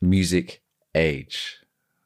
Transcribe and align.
music 0.00 0.62
age? 0.94 1.58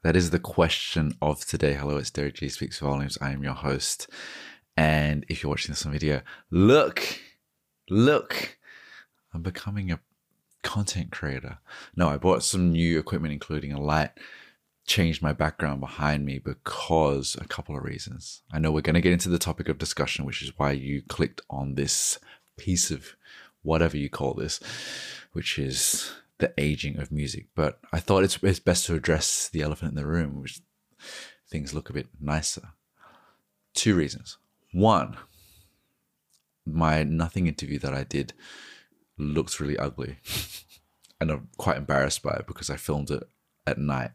That 0.03 0.17
is 0.17 0.31
the 0.31 0.39
question 0.39 1.15
of 1.21 1.45
today. 1.45 1.75
Hello, 1.75 1.97
it's 1.97 2.11
Derrick 2.11 2.35
Gee 2.35 2.49
Speaks 2.49 2.79
Volumes. 2.79 3.19
I 3.21 3.33
am 3.33 3.43
your 3.43 3.55
host. 3.55 4.09
And 4.77 5.27
if 5.29 5.43
you're 5.43 5.51
watching 5.51 5.73
this 5.73 5.85
on 5.85 5.93
video, 5.93 6.23
look, 6.51 7.03
look, 7.89 8.59
I'm 9.35 9.43
becoming 9.43 9.91
a 9.91 10.01
content 10.63 11.11
creator. 11.11 11.59
No, 11.97 12.09
I 12.09 12.17
bought 12.17 12.43
some 12.43 12.71
new 12.71 12.99
equipment, 12.99 13.33
including 13.33 13.73
a 13.73 13.81
light, 13.81 14.11
changed 14.87 15.23
my 15.23 15.33
background 15.33 15.81
behind 15.81 16.25
me 16.25 16.39
because 16.39 17.37
a 17.41 17.47
couple 17.47 17.77
of 17.77 17.85
reasons. 17.85 18.43
I 18.53 18.59
know 18.59 18.73
we're 18.73 18.81
going 18.81 18.95
to 18.95 19.01
get 19.01 19.13
into 19.13 19.29
the 19.29 19.39
topic 19.39 19.69
of 19.69 19.79
discussion, 19.79 20.25
which 20.25 20.43
is 20.43 20.53
why 20.57 20.73
you 20.73 21.03
clicked 21.03 21.43
on 21.51 21.75
this 21.75 22.19
piece 22.57 22.91
of 22.91 23.17
whatever 23.63 23.97
you 23.97 24.09
call 24.09 24.35
this, 24.35 24.61
which 25.33 25.59
is 25.59 26.13
the 26.41 26.53
aging 26.59 26.99
of 26.99 27.13
music. 27.13 27.47
But 27.55 27.79
I 27.93 28.01
thought 28.01 28.25
it's, 28.25 28.39
it's 28.43 28.59
best 28.59 28.87
to 28.87 28.95
address 28.95 29.49
the 29.49 29.63
elephant 29.63 29.93
in 29.93 29.97
the 29.97 30.07
room, 30.07 30.43
which 30.43 30.61
things 31.49 31.75
look 31.75 31.91
a 31.91 31.95
bit 31.95 32.09
nicer. 32.21 32.71
Two 33.75 33.95
reasons. 33.95 34.39
One, 34.73 35.17
my 36.67 37.03
nothing 37.03 37.47
interview 37.47 37.79
that 37.81 37.95
I 37.95 38.05
did 38.05 38.33
looks 39.19 39.61
really 39.61 39.79
ugly. 39.79 40.17
and 41.21 41.31
I'm 41.31 41.49
quite 41.57 41.77
embarrassed 41.77 42.23
by 42.23 42.33
it 42.33 42.47
because 42.47 42.71
I 42.71 42.77
filmed 42.77 43.11
it 43.11 43.23
at 43.67 43.79
night 43.79 44.11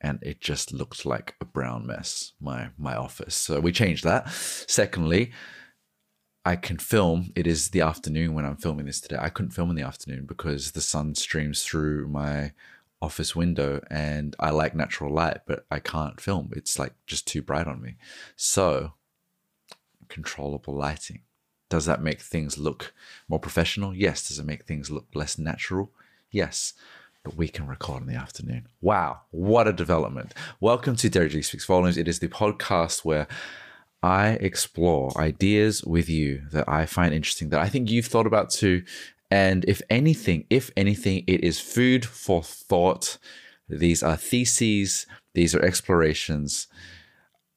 and 0.00 0.18
it 0.22 0.40
just 0.40 0.72
looked 0.72 1.06
like 1.06 1.34
a 1.40 1.44
brown 1.44 1.86
mess, 1.86 2.32
my 2.40 2.68
my 2.76 2.94
office. 2.94 3.34
So 3.34 3.58
we 3.58 3.72
changed 3.72 4.04
that. 4.04 4.28
Secondly, 4.30 5.32
I 6.46 6.56
can 6.56 6.76
film. 6.76 7.32
It 7.34 7.46
is 7.46 7.70
the 7.70 7.80
afternoon 7.80 8.34
when 8.34 8.44
I'm 8.44 8.56
filming 8.56 8.84
this 8.84 9.00
today. 9.00 9.16
I 9.18 9.30
couldn't 9.30 9.52
film 9.52 9.70
in 9.70 9.76
the 9.76 9.82
afternoon 9.82 10.26
because 10.26 10.72
the 10.72 10.82
sun 10.82 11.14
streams 11.14 11.62
through 11.62 12.06
my 12.08 12.52
office 13.00 13.34
window 13.34 13.82
and 13.90 14.36
I 14.38 14.50
like 14.50 14.74
natural 14.74 15.12
light, 15.12 15.38
but 15.46 15.64
I 15.70 15.78
can't 15.78 16.20
film. 16.20 16.50
It's 16.54 16.78
like 16.78 16.92
just 17.06 17.26
too 17.26 17.40
bright 17.40 17.66
on 17.66 17.80
me. 17.80 17.96
So, 18.36 18.92
controllable 20.08 20.74
lighting. 20.74 21.22
Does 21.70 21.86
that 21.86 22.02
make 22.02 22.20
things 22.20 22.58
look 22.58 22.92
more 23.26 23.40
professional? 23.40 23.94
Yes. 23.94 24.28
Does 24.28 24.38
it 24.38 24.44
make 24.44 24.64
things 24.64 24.90
look 24.90 25.06
less 25.14 25.38
natural? 25.38 25.92
Yes. 26.30 26.74
But 27.22 27.36
we 27.36 27.48
can 27.48 27.66
record 27.66 28.02
in 28.02 28.08
the 28.08 28.20
afternoon. 28.20 28.68
Wow, 28.82 29.22
what 29.30 29.66
a 29.66 29.72
development. 29.72 30.34
Welcome 30.60 30.94
to 30.96 31.08
Derrick 31.08 31.32
Gee 31.32 31.40
Speaks 31.40 31.64
Volumes. 31.64 31.96
It 31.96 32.06
is 32.06 32.18
the 32.18 32.28
podcast 32.28 33.02
where 33.02 33.26
I 34.04 34.32
explore 34.32 35.18
ideas 35.18 35.82
with 35.82 36.10
you 36.10 36.42
that 36.52 36.68
I 36.68 36.84
find 36.84 37.14
interesting, 37.14 37.48
that 37.48 37.60
I 37.60 37.70
think 37.70 37.90
you've 37.90 38.04
thought 38.04 38.26
about 38.26 38.50
too. 38.50 38.84
And 39.30 39.64
if 39.64 39.80
anything, 39.88 40.44
if 40.50 40.70
anything, 40.76 41.24
it 41.26 41.42
is 41.42 41.58
food 41.58 42.04
for 42.04 42.42
thought. 42.42 43.16
These 43.66 44.02
are 44.02 44.18
theses, 44.18 45.06
these 45.32 45.54
are 45.54 45.64
explorations. 45.64 46.66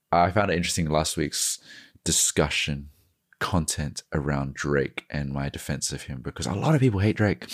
I 0.09 0.31
found 0.31 0.49
it 0.49 0.55
interesting 0.55 0.89
last 0.89 1.17
week's 1.17 1.59
discussion 2.05 2.91
content 3.39 4.03
around 4.13 4.53
Drake 4.53 5.03
and 5.09 5.33
my 5.33 5.49
defense 5.49 5.91
of 5.91 6.03
him 6.03 6.21
because 6.21 6.45
a 6.45 6.53
lot 6.53 6.75
of 6.75 6.79
people 6.79 7.01
hate 7.01 7.17
Drake. 7.17 7.45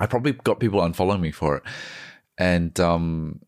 I 0.00 0.06
probably 0.06 0.32
got 0.32 0.58
people 0.58 0.80
unfollowing 0.80 1.20
me 1.20 1.32
for 1.32 1.58
it. 1.58 1.62
And 2.38 2.80
um, 2.80 3.42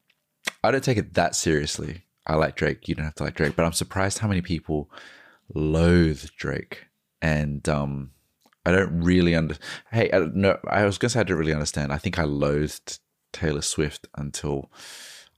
I 0.62 0.70
don't 0.70 0.84
take 0.84 0.98
it 0.98 1.14
that 1.14 1.34
seriously. 1.34 2.02
I 2.26 2.34
like 2.34 2.56
Drake. 2.56 2.88
You 2.88 2.94
don't 2.94 3.04
have 3.04 3.14
to 3.16 3.24
like 3.24 3.34
Drake, 3.34 3.54
but 3.56 3.64
I'm 3.64 3.72
surprised 3.72 4.18
how 4.18 4.28
many 4.28 4.42
people 4.42 4.90
loathe 5.54 6.24
Drake. 6.36 6.86
And 7.22 7.66
um, 7.68 8.10
I 8.64 8.72
don't 8.72 9.00
really 9.00 9.34
under. 9.34 9.56
Hey, 9.92 10.10
I 10.12 10.26
no, 10.32 10.58
I 10.68 10.84
was 10.84 10.98
gonna 10.98 11.10
say 11.10 11.20
I 11.20 11.22
don't 11.22 11.38
really 11.38 11.52
understand. 11.52 11.92
I 11.92 11.98
think 11.98 12.18
I 12.18 12.24
loathed 12.24 12.98
Taylor 13.32 13.62
Swift 13.62 14.08
until 14.16 14.70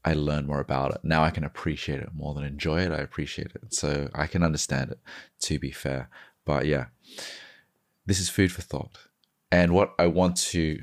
I 0.04 0.15
learned 0.15 0.47
more 0.47 0.60
about 0.60 0.93
it. 0.93 1.00
Now 1.03 1.22
I 1.25 1.31
can 1.31 1.44
appreciate 1.44 2.00
it 2.00 2.10
more 2.15 2.34
than 2.34 2.44
enjoy 2.44 2.81
it. 2.81 2.93
I 2.93 2.99
appreciate 2.99 3.53
it, 3.55 3.75
so 3.75 4.09
I 4.15 4.26
can 4.26 4.43
understand 4.43 4.93
it. 4.93 4.99
To 5.43 5.59
be 5.59 5.70
fair, 5.70 6.09
but 6.44 6.66
yeah, 6.66 6.87
this 8.06 8.19
is 8.19 8.31
food 8.31 8.50
for 8.50 8.62
thought. 8.62 8.99
And 9.53 9.72
what 9.72 9.94
I 9.99 10.06
want 10.06 10.37
to 10.38 10.81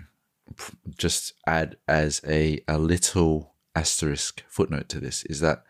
just 0.97 1.33
add 1.47 1.77
as 1.87 2.21
a 2.27 2.61
a 2.67 2.77
little 2.77 3.55
asterisk 3.75 4.43
footnote 4.47 4.87
to 4.89 4.99
this 4.99 5.23
is 5.25 5.39
that 5.39 5.63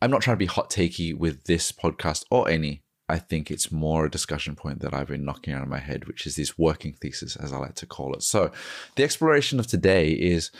I'm 0.00 0.10
not 0.10 0.22
trying 0.22 0.36
to 0.36 0.38
be 0.38 0.46
hot 0.46 0.70
takey 0.70 1.16
with 1.16 1.44
this 1.44 1.72
podcast 1.72 2.24
or 2.30 2.48
any. 2.48 2.82
I 3.08 3.18
think 3.18 3.50
it's 3.50 3.72
more 3.72 4.04
a 4.04 4.10
discussion 4.10 4.54
point 4.54 4.80
that 4.80 4.94
I've 4.94 5.08
been 5.08 5.24
knocking 5.24 5.54
out 5.54 5.62
of 5.62 5.68
my 5.68 5.78
head, 5.78 6.06
which 6.06 6.26
is 6.26 6.36
this 6.36 6.58
working 6.58 6.92
thesis, 6.92 7.36
as 7.36 7.52
I 7.52 7.56
like 7.56 7.74
to 7.76 7.86
call 7.86 8.14
it. 8.14 8.22
So, 8.22 8.50
the 8.96 9.02
exploration 9.02 9.58
of 9.58 9.66
today 9.66 10.10
is 10.10 10.50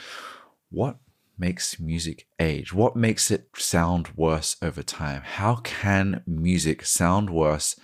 what 0.71 0.97
makes 1.37 1.79
music 1.79 2.27
age? 2.39 2.73
What 2.73 2.95
makes 2.95 3.31
it 3.31 3.47
sound 3.55 4.09
worse 4.15 4.57
over 4.61 4.83
time? 4.83 5.21
How 5.23 5.55
can 5.57 6.23
music 6.25 6.85
sound 6.85 7.29
worse 7.29 7.79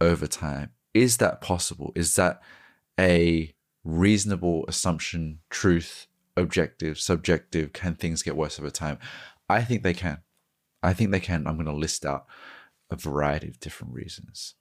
over 0.00 0.26
time? 0.26 0.70
Is 0.92 1.16
that 1.16 1.40
possible? 1.40 1.90
Is 1.96 2.14
that 2.16 2.40
a 3.00 3.52
reasonable 3.82 4.64
assumption, 4.68 5.40
truth, 5.50 6.06
objective, 6.36 7.00
subjective? 7.00 7.72
Can 7.72 7.94
things 7.94 8.22
get 8.22 8.36
worse 8.36 8.60
over 8.60 8.70
time? 8.70 8.98
I 9.48 9.62
think 9.62 9.82
they 9.82 9.94
can. 9.94 10.18
I 10.84 10.92
think 10.92 11.10
they 11.10 11.20
can. 11.20 11.46
I'm 11.46 11.56
going 11.56 11.66
to 11.66 11.72
list 11.72 12.04
out 12.04 12.26
a 12.90 12.96
variety 12.96 13.48
of 13.48 13.60
different 13.60 13.94
reasons. 13.94 14.54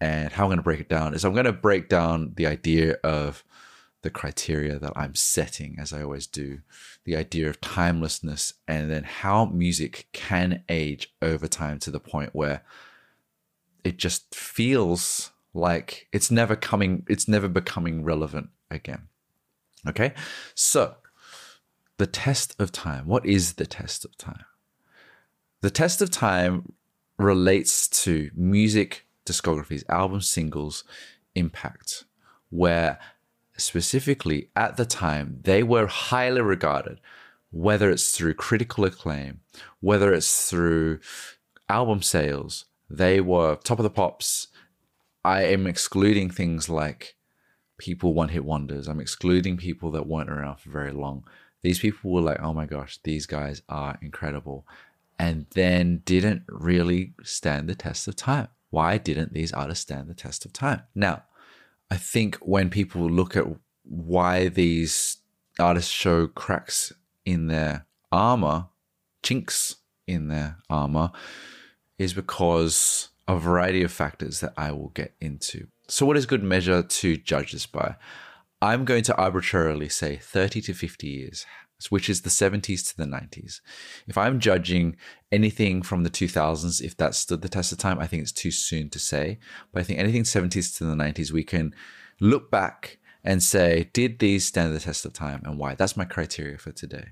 And 0.00 0.32
how 0.32 0.44
I'm 0.44 0.48
going 0.48 0.58
to 0.58 0.62
break 0.62 0.80
it 0.80 0.88
down 0.88 1.14
is 1.14 1.24
I'm 1.24 1.32
going 1.32 1.44
to 1.44 1.52
break 1.52 1.88
down 1.88 2.32
the 2.36 2.46
idea 2.46 2.96
of 3.04 3.44
the 4.02 4.10
criteria 4.10 4.78
that 4.78 4.92
I'm 4.94 5.14
setting, 5.14 5.76
as 5.78 5.92
I 5.92 6.02
always 6.02 6.26
do, 6.26 6.60
the 7.04 7.16
idea 7.16 7.48
of 7.48 7.60
timelessness, 7.60 8.52
and 8.68 8.90
then 8.90 9.04
how 9.04 9.46
music 9.46 10.08
can 10.12 10.62
age 10.68 11.14
over 11.22 11.48
time 11.48 11.78
to 11.80 11.90
the 11.90 12.00
point 12.00 12.30
where 12.34 12.62
it 13.82 13.96
just 13.96 14.34
feels 14.34 15.30
like 15.54 16.08
it's 16.12 16.30
never 16.30 16.54
coming, 16.54 17.06
it's 17.08 17.28
never 17.28 17.48
becoming 17.48 18.04
relevant 18.04 18.50
again. 18.70 19.08
Okay. 19.88 20.12
So, 20.54 20.96
the 21.96 22.06
test 22.06 22.54
of 22.58 22.72
time. 22.72 23.06
What 23.06 23.24
is 23.24 23.54
the 23.54 23.66
test 23.66 24.04
of 24.04 24.16
time? 24.18 24.44
The 25.64 25.70
test 25.70 26.02
of 26.02 26.10
time 26.10 26.74
relates 27.16 27.88
to 28.04 28.30
music 28.34 29.06
discographies, 29.24 29.82
album 29.88 30.20
singles 30.20 30.84
impact, 31.34 32.04
where 32.50 32.98
specifically 33.56 34.50
at 34.54 34.76
the 34.76 34.84
time 34.84 35.38
they 35.42 35.62
were 35.62 35.86
highly 35.86 36.42
regarded, 36.42 37.00
whether 37.50 37.88
it's 37.88 38.10
through 38.10 38.34
critical 38.34 38.84
acclaim, 38.84 39.40
whether 39.80 40.12
it's 40.12 40.50
through 40.50 41.00
album 41.70 42.02
sales, 42.02 42.66
they 42.90 43.22
were 43.22 43.56
top 43.56 43.78
of 43.78 43.84
the 43.84 43.88
pops. 43.88 44.48
I 45.24 45.44
am 45.44 45.66
excluding 45.66 46.28
things 46.28 46.68
like 46.68 47.16
people 47.78 48.12
one 48.12 48.28
hit 48.28 48.44
wonders. 48.44 48.86
I'm 48.86 49.00
excluding 49.00 49.56
people 49.56 49.90
that 49.92 50.06
weren't 50.06 50.28
around 50.28 50.58
for 50.58 50.68
very 50.68 50.92
long. 50.92 51.24
These 51.62 51.78
people 51.78 52.10
were 52.10 52.20
like, 52.20 52.42
oh 52.42 52.52
my 52.52 52.66
gosh, 52.66 52.98
these 53.02 53.24
guys 53.24 53.62
are 53.70 53.98
incredible 54.02 54.66
and 55.18 55.46
then 55.54 56.02
didn't 56.04 56.42
really 56.48 57.14
stand 57.22 57.68
the 57.68 57.74
test 57.74 58.08
of 58.08 58.16
time. 58.16 58.48
Why 58.70 58.98
didn't 58.98 59.32
these 59.32 59.52
artists 59.52 59.82
stand 59.82 60.08
the 60.08 60.14
test 60.14 60.44
of 60.44 60.52
time? 60.52 60.82
Now, 60.94 61.22
I 61.90 61.96
think 61.96 62.36
when 62.36 62.70
people 62.70 63.08
look 63.08 63.36
at 63.36 63.46
why 63.84 64.48
these 64.48 65.18
artists 65.58 65.90
show 65.90 66.26
cracks 66.26 66.92
in 67.24 67.46
their 67.46 67.86
armor, 68.10 68.66
chinks 69.22 69.76
in 70.06 70.28
their 70.28 70.58
armor, 70.68 71.12
is 71.98 72.14
because 72.14 73.10
a 73.28 73.38
variety 73.38 73.82
of 73.82 73.92
factors 73.92 74.40
that 74.40 74.52
I 74.56 74.72
will 74.72 74.88
get 74.88 75.14
into. 75.20 75.68
So, 75.88 76.04
what 76.06 76.16
is 76.16 76.26
good 76.26 76.42
measure 76.42 76.82
to 76.82 77.16
judge 77.16 77.52
this 77.52 77.66
by? 77.66 77.96
I'm 78.60 78.84
going 78.84 79.04
to 79.04 79.16
arbitrarily 79.16 79.88
say 79.88 80.16
30 80.16 80.62
to 80.62 80.74
50 80.74 81.06
years 81.06 81.46
which 81.90 82.08
is 82.08 82.22
the 82.22 82.30
70s 82.30 82.88
to 82.88 82.96
the 82.96 83.04
90s. 83.04 83.60
If 84.06 84.16
I'm 84.16 84.40
judging 84.40 84.96
anything 85.30 85.82
from 85.82 86.02
the 86.02 86.10
2000s, 86.10 86.80
if 86.80 86.96
that 86.96 87.14
stood 87.14 87.42
the 87.42 87.48
test 87.48 87.72
of 87.72 87.78
time, 87.78 87.98
I 87.98 88.06
think 88.06 88.22
it's 88.22 88.32
too 88.32 88.50
soon 88.50 88.88
to 88.90 88.98
say. 88.98 89.38
But 89.72 89.80
I 89.80 89.82
think 89.84 89.98
anything 89.98 90.22
70s 90.22 90.76
to 90.78 90.84
the 90.84 90.94
90s, 90.94 91.30
we 91.30 91.44
can 91.44 91.74
look 92.20 92.50
back 92.50 92.98
and 93.22 93.42
say, 93.42 93.90
did 93.92 94.18
these 94.18 94.46
stand 94.46 94.74
the 94.74 94.80
test 94.80 95.04
of 95.04 95.12
time 95.12 95.42
and 95.44 95.58
why? 95.58 95.74
That's 95.74 95.96
my 95.96 96.04
criteria 96.04 96.58
for 96.58 96.72
today. 96.72 97.08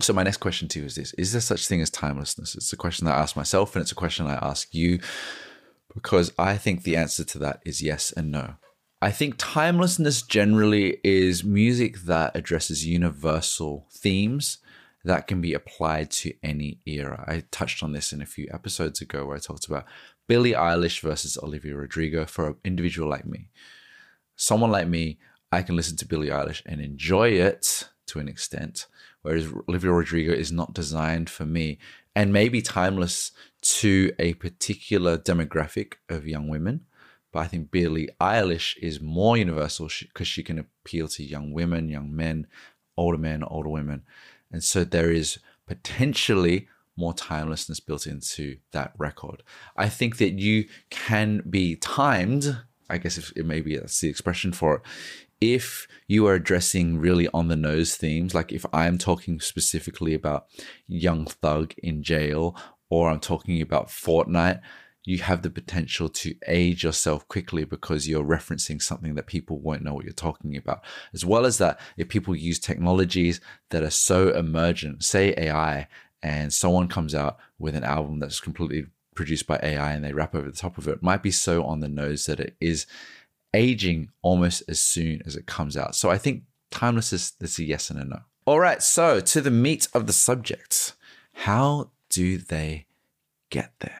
So 0.00 0.12
my 0.12 0.22
next 0.22 0.38
question 0.38 0.68
to 0.68 0.80
you 0.80 0.84
is 0.84 0.94
this: 0.94 1.14
Is 1.14 1.32
there 1.32 1.40
such 1.40 1.66
thing 1.66 1.80
as 1.80 1.90
timelessness? 1.90 2.54
It's 2.54 2.72
a 2.72 2.76
question 2.76 3.06
that 3.06 3.16
I 3.16 3.22
ask 3.22 3.34
myself, 3.34 3.74
and 3.74 3.82
it's 3.82 3.92
a 3.92 3.96
question 3.96 4.26
I 4.26 4.34
ask 4.34 4.74
you, 4.74 5.00
because 5.94 6.32
I 6.38 6.58
think 6.58 6.82
the 6.82 6.96
answer 6.96 7.24
to 7.24 7.38
that 7.38 7.62
is 7.64 7.82
yes 7.82 8.12
and 8.12 8.30
no. 8.30 8.56
I 9.02 9.10
think 9.10 9.34
timelessness 9.36 10.22
generally 10.22 10.98
is 11.04 11.44
music 11.44 11.98
that 12.00 12.34
addresses 12.34 12.86
universal 12.86 13.86
themes 13.92 14.58
that 15.04 15.26
can 15.26 15.40
be 15.42 15.52
applied 15.52 16.10
to 16.10 16.32
any 16.42 16.80
era. 16.86 17.24
I 17.28 17.44
touched 17.50 17.82
on 17.82 17.92
this 17.92 18.12
in 18.12 18.22
a 18.22 18.26
few 18.26 18.48
episodes 18.52 19.02
ago 19.02 19.26
where 19.26 19.36
I 19.36 19.40
talked 19.40 19.66
about 19.66 19.84
Billie 20.26 20.52
Eilish 20.52 21.00
versus 21.00 21.36
Olivia 21.42 21.76
Rodrigo 21.76 22.24
for 22.24 22.48
an 22.48 22.56
individual 22.64 23.08
like 23.08 23.26
me. 23.26 23.50
Someone 24.34 24.70
like 24.70 24.88
me, 24.88 25.18
I 25.52 25.62
can 25.62 25.76
listen 25.76 25.96
to 25.98 26.08
Billie 26.08 26.28
Eilish 26.28 26.62
and 26.64 26.80
enjoy 26.80 27.28
it 27.30 27.88
to 28.06 28.18
an 28.18 28.28
extent, 28.28 28.86
whereas 29.20 29.52
Olivia 29.68 29.92
Rodrigo 29.92 30.32
is 30.32 30.50
not 30.50 30.74
designed 30.74 31.28
for 31.28 31.44
me 31.44 31.78
and 32.14 32.32
maybe 32.32 32.62
timeless 32.62 33.30
to 33.60 34.12
a 34.18 34.34
particular 34.34 35.18
demographic 35.18 35.94
of 36.08 36.26
young 36.26 36.48
women. 36.48 36.86
But 37.36 37.42
I 37.42 37.48
think 37.48 37.70
Billie 37.70 38.08
Eilish 38.18 38.78
is 38.78 38.98
more 38.98 39.36
universal 39.36 39.90
because 40.00 40.26
she 40.26 40.42
can 40.42 40.58
appeal 40.58 41.06
to 41.08 41.22
young 41.22 41.52
women, 41.52 41.90
young 41.90 42.16
men, 42.16 42.46
older 42.96 43.18
men, 43.18 43.44
older 43.44 43.68
women. 43.68 44.04
And 44.50 44.64
so 44.64 44.84
there 44.84 45.10
is 45.10 45.38
potentially 45.66 46.66
more 46.96 47.12
timelessness 47.12 47.78
built 47.78 48.06
into 48.06 48.56
that 48.72 48.94
record. 48.96 49.42
I 49.76 49.90
think 49.90 50.16
that 50.16 50.38
you 50.38 50.64
can 50.88 51.42
be 51.50 51.76
timed, 51.76 52.56
I 52.88 52.96
guess 52.96 53.18
if 53.18 53.34
it 53.36 53.44
maybe 53.44 53.76
that's 53.76 54.00
the 54.00 54.08
expression 54.08 54.52
for 54.52 54.76
it, 54.76 54.82
if 55.38 55.86
you 56.08 56.26
are 56.28 56.34
addressing 56.36 56.96
really 56.98 57.28
on 57.34 57.48
the 57.48 57.54
nose 57.54 57.96
themes, 57.96 58.34
like 58.34 58.50
if 58.50 58.64
I'm 58.72 58.96
talking 58.96 59.40
specifically 59.40 60.14
about 60.14 60.46
Young 60.86 61.26
Thug 61.26 61.74
in 61.76 62.02
jail 62.02 62.56
or 62.88 63.10
I'm 63.10 63.20
talking 63.20 63.60
about 63.60 63.88
Fortnite, 63.88 64.62
you 65.06 65.18
have 65.18 65.42
the 65.42 65.50
potential 65.50 66.08
to 66.08 66.34
age 66.48 66.82
yourself 66.82 67.26
quickly 67.28 67.64
because 67.64 68.08
you're 68.08 68.24
referencing 68.24 68.82
something 68.82 69.14
that 69.14 69.28
people 69.28 69.60
won't 69.60 69.82
know 69.82 69.94
what 69.94 70.04
you're 70.04 70.12
talking 70.12 70.56
about. 70.56 70.82
As 71.14 71.24
well 71.24 71.46
as 71.46 71.58
that, 71.58 71.78
if 71.96 72.08
people 72.08 72.34
use 72.34 72.58
technologies 72.58 73.40
that 73.70 73.84
are 73.84 73.90
so 73.90 74.30
emergent, 74.30 75.04
say 75.04 75.32
AI, 75.38 75.86
and 76.22 76.52
someone 76.52 76.88
comes 76.88 77.14
out 77.14 77.38
with 77.56 77.76
an 77.76 77.84
album 77.84 78.18
that's 78.18 78.40
completely 78.40 78.86
produced 79.14 79.46
by 79.46 79.60
AI 79.62 79.92
and 79.92 80.04
they 80.04 80.12
rap 80.12 80.34
over 80.34 80.50
the 80.50 80.56
top 80.56 80.76
of 80.76 80.88
it, 80.88 80.94
it 80.94 81.02
might 81.02 81.22
be 81.22 81.30
so 81.30 81.62
on 81.62 81.78
the 81.78 81.88
nose 81.88 82.26
that 82.26 82.40
it 82.40 82.56
is 82.60 82.84
aging 83.54 84.10
almost 84.22 84.64
as 84.68 84.80
soon 84.80 85.22
as 85.24 85.36
it 85.36 85.46
comes 85.46 85.76
out. 85.76 85.94
So 85.94 86.10
I 86.10 86.18
think 86.18 86.42
timeless 86.72 87.12
is, 87.12 87.34
is 87.40 87.60
a 87.60 87.64
yes 87.64 87.90
and 87.90 88.00
a 88.00 88.04
no. 88.04 88.18
All 88.44 88.58
right, 88.58 88.82
so 88.82 89.20
to 89.20 89.40
the 89.40 89.52
meat 89.52 89.86
of 89.94 90.08
the 90.08 90.12
subject. 90.12 90.94
How 91.32 91.90
do 92.10 92.38
they 92.38 92.86
get 93.50 93.72
there? 93.78 94.00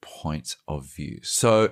points 0.00 0.56
of 0.68 0.86
view. 0.86 1.20
So 1.22 1.70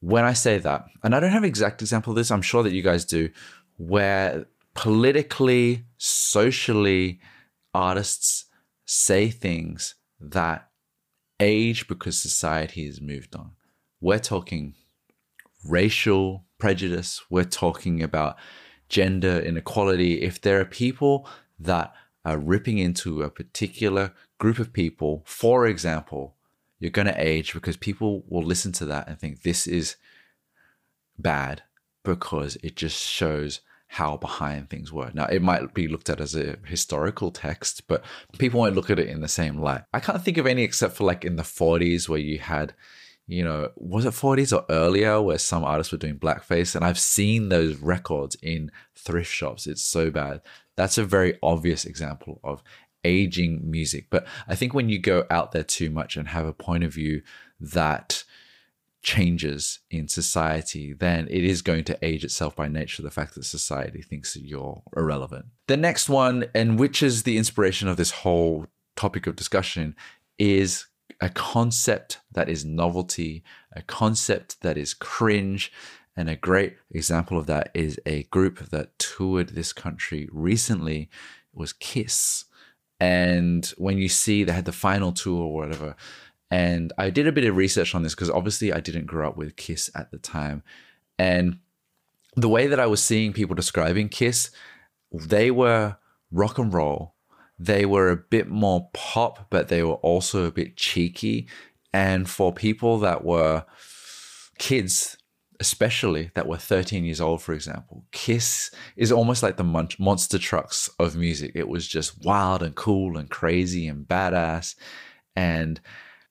when 0.00 0.24
I 0.24 0.32
say 0.32 0.58
that, 0.58 0.84
and 1.02 1.14
I 1.14 1.20
don't 1.20 1.32
have 1.32 1.42
an 1.42 1.48
exact 1.48 1.80
example 1.82 2.12
of 2.12 2.16
this, 2.16 2.30
I'm 2.30 2.42
sure 2.42 2.62
that 2.62 2.72
you 2.72 2.82
guys 2.82 3.04
do, 3.04 3.30
where 3.76 4.46
politically, 4.74 5.84
socially, 5.98 7.20
artists 7.72 8.46
say 8.84 9.30
things 9.30 9.94
that 10.20 10.68
age 11.40 11.88
because 11.88 12.20
society 12.20 12.86
has 12.86 13.00
moved 13.00 13.34
on. 13.34 13.52
We're 14.00 14.18
talking 14.18 14.74
racial 15.66 16.44
prejudice, 16.58 17.22
we're 17.30 17.44
talking 17.44 18.02
about 18.02 18.36
gender 18.88 19.38
inequality. 19.40 20.22
If 20.22 20.40
there 20.40 20.60
are 20.60 20.66
people 20.66 21.26
that 21.58 21.92
are 22.24 22.38
ripping 22.38 22.78
into 22.78 23.22
a 23.22 23.30
particular 23.30 24.12
group 24.38 24.58
of 24.58 24.72
people, 24.72 25.22
for 25.26 25.66
example, 25.66 26.36
you're 26.78 26.90
going 26.90 27.06
to 27.06 27.24
age 27.26 27.54
because 27.54 27.76
people 27.76 28.24
will 28.28 28.42
listen 28.42 28.72
to 28.72 28.84
that 28.86 29.08
and 29.08 29.18
think 29.18 29.42
this 29.42 29.66
is 29.66 29.96
bad 31.18 31.62
because 32.04 32.56
it 32.62 32.76
just 32.76 33.00
shows 33.00 33.60
how 33.88 34.16
behind 34.16 34.68
things 34.68 34.92
were. 34.92 35.10
Now, 35.14 35.26
it 35.26 35.40
might 35.40 35.72
be 35.72 35.86
looked 35.86 36.10
at 36.10 36.20
as 36.20 36.34
a 36.34 36.56
historical 36.66 37.30
text, 37.30 37.86
but 37.86 38.04
people 38.38 38.60
won't 38.60 38.74
look 38.74 38.90
at 38.90 38.98
it 38.98 39.08
in 39.08 39.20
the 39.20 39.28
same 39.28 39.58
light. 39.58 39.82
I 39.92 40.00
can't 40.00 40.22
think 40.22 40.36
of 40.36 40.46
any 40.46 40.62
except 40.62 40.96
for 40.96 41.04
like 41.04 41.24
in 41.24 41.36
the 41.36 41.42
40s 41.44 42.08
where 42.08 42.18
you 42.18 42.40
had, 42.40 42.74
you 43.26 43.44
know, 43.44 43.70
was 43.76 44.04
it 44.04 44.12
40s 44.12 44.56
or 44.56 44.64
earlier 44.68 45.22
where 45.22 45.38
some 45.38 45.64
artists 45.64 45.92
were 45.92 45.98
doing 45.98 46.18
blackface? 46.18 46.74
And 46.74 46.84
I've 46.84 46.98
seen 46.98 47.50
those 47.50 47.76
records 47.76 48.36
in 48.42 48.72
thrift 48.96 49.30
shops. 49.30 49.66
It's 49.66 49.82
so 49.82 50.10
bad. 50.10 50.40
That's 50.76 50.98
a 50.98 51.04
very 51.04 51.38
obvious 51.40 51.84
example 51.84 52.40
of 52.42 52.64
aging 53.04 53.70
music. 53.70 54.06
But 54.10 54.26
I 54.48 54.54
think 54.54 54.74
when 54.74 54.88
you 54.88 54.98
go 54.98 55.24
out 55.30 55.52
there 55.52 55.64
too 55.64 55.90
much 55.90 56.16
and 56.16 56.28
have 56.28 56.46
a 56.46 56.52
point 56.52 56.84
of 56.84 56.94
view 56.94 57.22
that 57.60 58.24
changes 59.02 59.80
in 59.90 60.08
society, 60.08 60.92
then 60.92 61.28
it 61.30 61.44
is 61.44 61.62
going 61.62 61.84
to 61.84 61.98
age 62.02 62.24
itself 62.24 62.56
by 62.56 62.66
nature 62.66 63.02
the 63.02 63.10
fact 63.10 63.34
that 63.34 63.44
society 63.44 64.02
thinks 64.02 64.34
that 64.34 64.42
you're 64.42 64.82
irrelevant. 64.96 65.46
The 65.68 65.76
next 65.76 66.08
one, 66.08 66.46
and 66.54 66.78
which 66.78 67.02
is 67.02 67.22
the 67.22 67.36
inspiration 67.36 67.86
of 67.86 67.96
this 67.96 68.10
whole 68.10 68.66
topic 68.96 69.26
of 69.26 69.36
discussion, 69.36 69.94
is 70.38 70.86
a 71.20 71.28
concept 71.28 72.18
that 72.32 72.48
is 72.48 72.64
novelty, 72.64 73.44
a 73.72 73.82
concept 73.82 74.60
that 74.62 74.76
is 74.76 74.94
cringe. 74.94 75.70
And 76.16 76.28
a 76.30 76.36
great 76.36 76.76
example 76.90 77.38
of 77.38 77.46
that 77.46 77.70
is 77.74 78.00
a 78.06 78.24
group 78.24 78.70
that 78.70 78.98
toured 78.98 79.50
this 79.50 79.72
country 79.72 80.28
recently 80.32 81.10
was 81.52 81.72
Kiss. 81.72 82.46
And 83.00 83.66
when 83.76 83.98
you 83.98 84.08
see 84.08 84.44
they 84.44 84.52
had 84.52 84.64
the 84.64 84.72
final 84.72 85.12
tour 85.12 85.42
or 85.44 85.54
whatever, 85.54 85.96
and 86.50 86.92
I 86.98 87.10
did 87.10 87.26
a 87.26 87.32
bit 87.32 87.44
of 87.44 87.56
research 87.56 87.94
on 87.94 88.02
this 88.02 88.14
because 88.14 88.30
obviously 88.30 88.72
I 88.72 88.80
didn't 88.80 89.06
grow 89.06 89.28
up 89.28 89.36
with 89.36 89.56
Kiss 89.56 89.90
at 89.94 90.10
the 90.10 90.18
time. 90.18 90.62
And 91.18 91.58
the 92.36 92.48
way 92.48 92.66
that 92.66 92.80
I 92.80 92.86
was 92.86 93.02
seeing 93.02 93.32
people 93.32 93.54
describing 93.54 94.08
Kiss, 94.08 94.50
they 95.12 95.50
were 95.50 95.96
rock 96.30 96.58
and 96.58 96.72
roll. 96.72 97.14
They 97.58 97.86
were 97.86 98.10
a 98.10 98.16
bit 98.16 98.48
more 98.48 98.90
pop, 98.92 99.46
but 99.50 99.68
they 99.68 99.82
were 99.82 99.94
also 99.94 100.44
a 100.44 100.52
bit 100.52 100.76
cheeky. 100.76 101.48
And 101.92 102.28
for 102.28 102.52
people 102.52 102.98
that 102.98 103.24
were 103.24 103.64
kids, 104.58 105.16
especially 105.64 106.30
that 106.34 106.46
were 106.46 106.58
13 106.58 107.06
years 107.06 107.22
old, 107.22 107.40
for 107.40 107.54
example, 107.54 108.04
Kiss 108.12 108.70
is 108.96 109.10
almost 109.10 109.42
like 109.42 109.56
the 109.56 109.64
mon- 109.64 109.88
monster 109.98 110.38
trucks 110.38 110.90
of 110.98 111.16
music. 111.16 111.52
It 111.54 111.68
was 111.68 111.88
just 111.88 112.22
wild 112.22 112.62
and 112.62 112.74
cool 112.74 113.16
and 113.16 113.30
crazy 113.30 113.88
and 113.88 114.06
badass. 114.06 114.74
And 115.34 115.80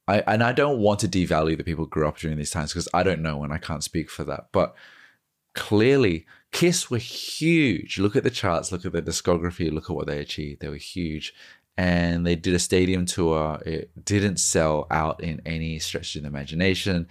I 0.08 0.20
and 0.28 0.44
I 0.44 0.52
don't 0.52 0.80
want 0.80 1.00
to 1.00 1.08
devalue 1.08 1.58
the 1.58 1.64
people 1.64 1.86
who 1.86 1.90
grew 1.90 2.08
up 2.08 2.20
during 2.20 2.38
these 2.38 2.52
times 2.52 2.72
because 2.72 2.88
I 2.94 3.02
don't 3.02 3.24
know 3.24 3.44
and 3.44 3.52
I 3.52 3.58
can't 3.58 3.84
speak 3.84 4.12
for 4.12 4.24
that. 4.26 4.50
But 4.52 4.76
clearly, 5.56 6.28
Kiss 6.52 6.92
were 6.92 7.00
huge. 7.00 7.98
Look 7.98 8.16
at 8.16 8.24
the 8.24 8.30
charts, 8.30 8.72
look 8.72 8.86
at 8.86 8.94
the 8.94 9.02
discography, 9.02 9.72
look 9.72 9.90
at 9.90 9.96
what 9.96 10.06
they 10.06 10.20
achieved. 10.20 10.62
They 10.62 10.70
were 10.70 10.76
huge. 10.76 11.34
And 11.76 12.28
they 12.28 12.36
did 12.36 12.54
a 12.54 12.60
stadium 12.60 13.08
tour. 13.08 13.60
It 13.66 13.90
didn't 14.06 14.38
sell 14.38 14.86
out 14.92 15.24
in 15.24 15.42
any 15.44 15.80
stretch 15.80 16.16
of 16.16 16.22
the 16.22 16.28
imagination. 16.28 17.08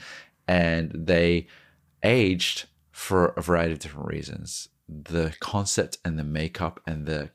And 0.47 0.93
they 0.95 1.49
aged 2.03 2.67
for 2.91 3.29
a 3.29 3.43
variety 3.43 3.73
of 3.73 3.79
different 3.79 4.09
reasons. 4.09 4.69
The 4.89 5.35
concept 5.41 5.99
and 6.05 6.19
the 6.19 6.25
makeup 6.25 6.81
and 6.87 7.07
the 7.07 7.31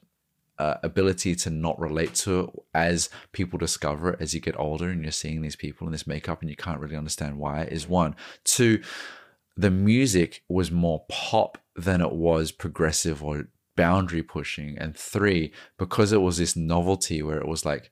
uh, 0.59 0.75
ability 0.83 1.35
to 1.35 1.49
not 1.49 1.79
relate 1.79 2.13
to 2.15 2.39
it 2.39 2.49
as 2.73 3.09
people 3.31 3.59
discover 3.59 4.11
it 4.11 4.21
as 4.21 4.33
you 4.33 4.39
get 4.39 4.59
older 4.59 4.89
and 4.89 5.03
you're 5.03 5.11
seeing 5.11 5.41
these 5.41 5.55
people 5.55 5.87
in 5.87 5.91
this 5.91 6.07
makeup 6.07 6.41
and 6.41 6.49
you 6.49 6.55
can't 6.55 6.79
really 6.79 6.95
understand 6.95 7.37
why 7.37 7.63
is 7.63 7.87
one. 7.87 8.15
Two, 8.43 8.81
the 9.55 9.71
music 9.71 10.43
was 10.47 10.71
more 10.71 11.05
pop 11.09 11.57
than 11.75 12.01
it 12.01 12.13
was 12.13 12.51
progressive 12.51 13.23
or 13.23 13.47
boundary 13.75 14.23
pushing. 14.23 14.77
And 14.77 14.95
three, 14.95 15.53
because 15.77 16.11
it 16.11 16.21
was 16.21 16.37
this 16.37 16.55
novelty 16.55 17.21
where 17.21 17.37
it 17.37 17.47
was 17.47 17.65
like 17.65 17.91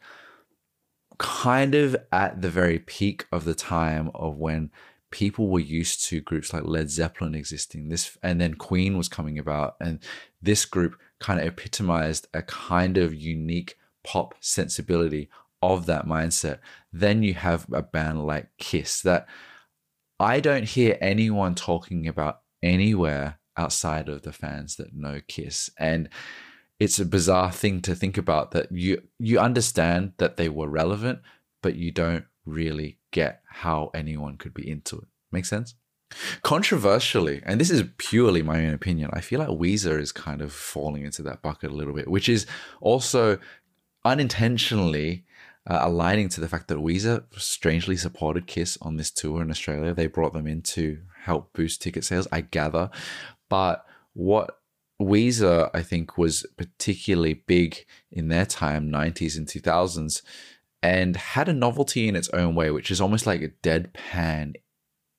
kind 1.17 1.75
of 1.75 1.96
at 2.12 2.41
the 2.41 2.50
very 2.50 2.79
peak 2.79 3.25
of 3.32 3.46
the 3.46 3.55
time 3.55 4.12
of 4.13 4.38
when 4.38 4.72
people 5.15 5.48
were 5.48 5.62
used 5.62 6.03
to 6.03 6.19
groups 6.19 6.51
like 6.51 6.65
Led 6.65 6.89
Zeppelin 6.89 7.36
existing 7.36 7.88
this 7.88 8.17
and 8.22 8.41
then 8.41 8.53
Queen 8.55 8.98
was 8.98 9.07
coming 9.07 9.39
about 9.39 9.77
and 9.79 10.00
this 10.41 10.65
group 10.65 11.00
kind 11.22 11.39
of 11.39 11.45
epitomized 11.45 12.27
a 12.34 12.41
kind 12.41 12.98
of 12.98 13.15
unique 13.15 13.77
pop 14.03 14.36
sensibility 14.41 15.29
of 15.62 15.86
that 15.86 16.05
mindset, 16.05 16.60
then 16.91 17.24
you 17.24 17.34
have 17.34 17.65
a 17.72 17.81
band 17.81 18.27
like 18.27 18.50
Kiss 18.57 19.01
that 19.03 19.25
I 20.19 20.41
don't 20.41 20.65
hear 20.65 20.98
anyone 21.00 21.55
talking 21.55 22.10
about 22.10 22.41
anywhere 22.62 23.39
outside 23.55 24.10
of 24.10 24.24
the 24.24 24.34
fans 24.34 24.75
that 24.75 24.93
know 24.93 25.22
Kiss. 25.29 25.69
And 25.79 26.10
it's 26.77 27.00
a 27.00 27.05
bizarre 27.05 27.53
thing 27.53 27.81
to 27.84 27.95
think 27.95 28.17
about 28.17 28.51
that 28.51 28.69
you 28.69 29.01
you 29.17 29.39
understand 29.39 30.12
that 30.17 30.36
they 30.36 30.50
were 30.50 30.67
relevant, 30.67 31.19
but 31.63 31.75
you 31.75 31.91
don't 31.91 32.25
really 32.45 32.98
get 33.15 33.41
how 33.48 33.91
anyone 33.93 34.36
could 34.36 34.53
be 34.53 34.69
into 34.69 34.98
it. 34.98 35.07
Make 35.31 35.45
sense? 35.45 35.75
Controversially, 36.43 37.41
and 37.45 37.60
this 37.60 37.72
is 37.72 37.84
purely 37.98 38.43
my 38.43 38.65
own 38.65 38.74
opinion, 38.74 39.10
I 39.13 39.22
feel 39.22 39.39
like 39.39 39.48
Weezer 39.48 40.00
is 40.00 40.12
kind 40.12 40.41
of 40.41 40.51
falling 40.51 41.03
into 41.03 41.24
that 41.24 41.41
bucket 41.41 41.72
a 41.72 41.74
little 41.74 41.93
bit, 41.93 42.10
which 42.10 42.27
is 42.27 42.45
also 42.81 43.39
unintentionally 44.03 45.24
uh, 45.67 45.79
aligning 45.81 46.29
to 46.29 46.41
the 46.41 46.50
fact 46.50 46.67
that 46.67 46.77
Weezer 46.77 47.24
strangely 47.38 47.95
supported 47.95 48.48
Kiss 48.48 48.77
on 48.81 48.98
this 48.98 49.10
tour 49.10 49.41
in 49.41 49.50
Australia. 49.50 49.93
They 49.93 50.07
brought 50.07 50.34
them 50.34 50.45
in 50.45 50.62
to 50.62 51.00
help 51.24 51.53
boost 51.53 51.81
ticket 51.81 52.03
sales, 52.03 52.27
I 52.31 52.41
gather. 52.41 52.91
But 53.50 53.86
what 54.13 54.60
Weezer, 55.01 55.69
I 55.74 55.81
think, 55.81 56.17
was 56.17 56.45
particularly 56.57 57.34
big 57.34 57.86
in 58.12 58.27
their 58.27 58.45
time, 58.45 58.91
90s 58.91 59.38
and 59.38 59.48
2000s, 59.48 60.22
and 60.86 61.15
had 61.15 61.50
a 61.50 61.54
novelty 61.54 62.08
in 62.08 62.15
its 62.15 62.30
own 62.30 62.54
way, 62.54 62.70
which 62.70 62.92
is 62.92 63.01
almost 63.01 63.25
like 63.25 63.42
a 63.42 63.50
deadpan 63.68 64.54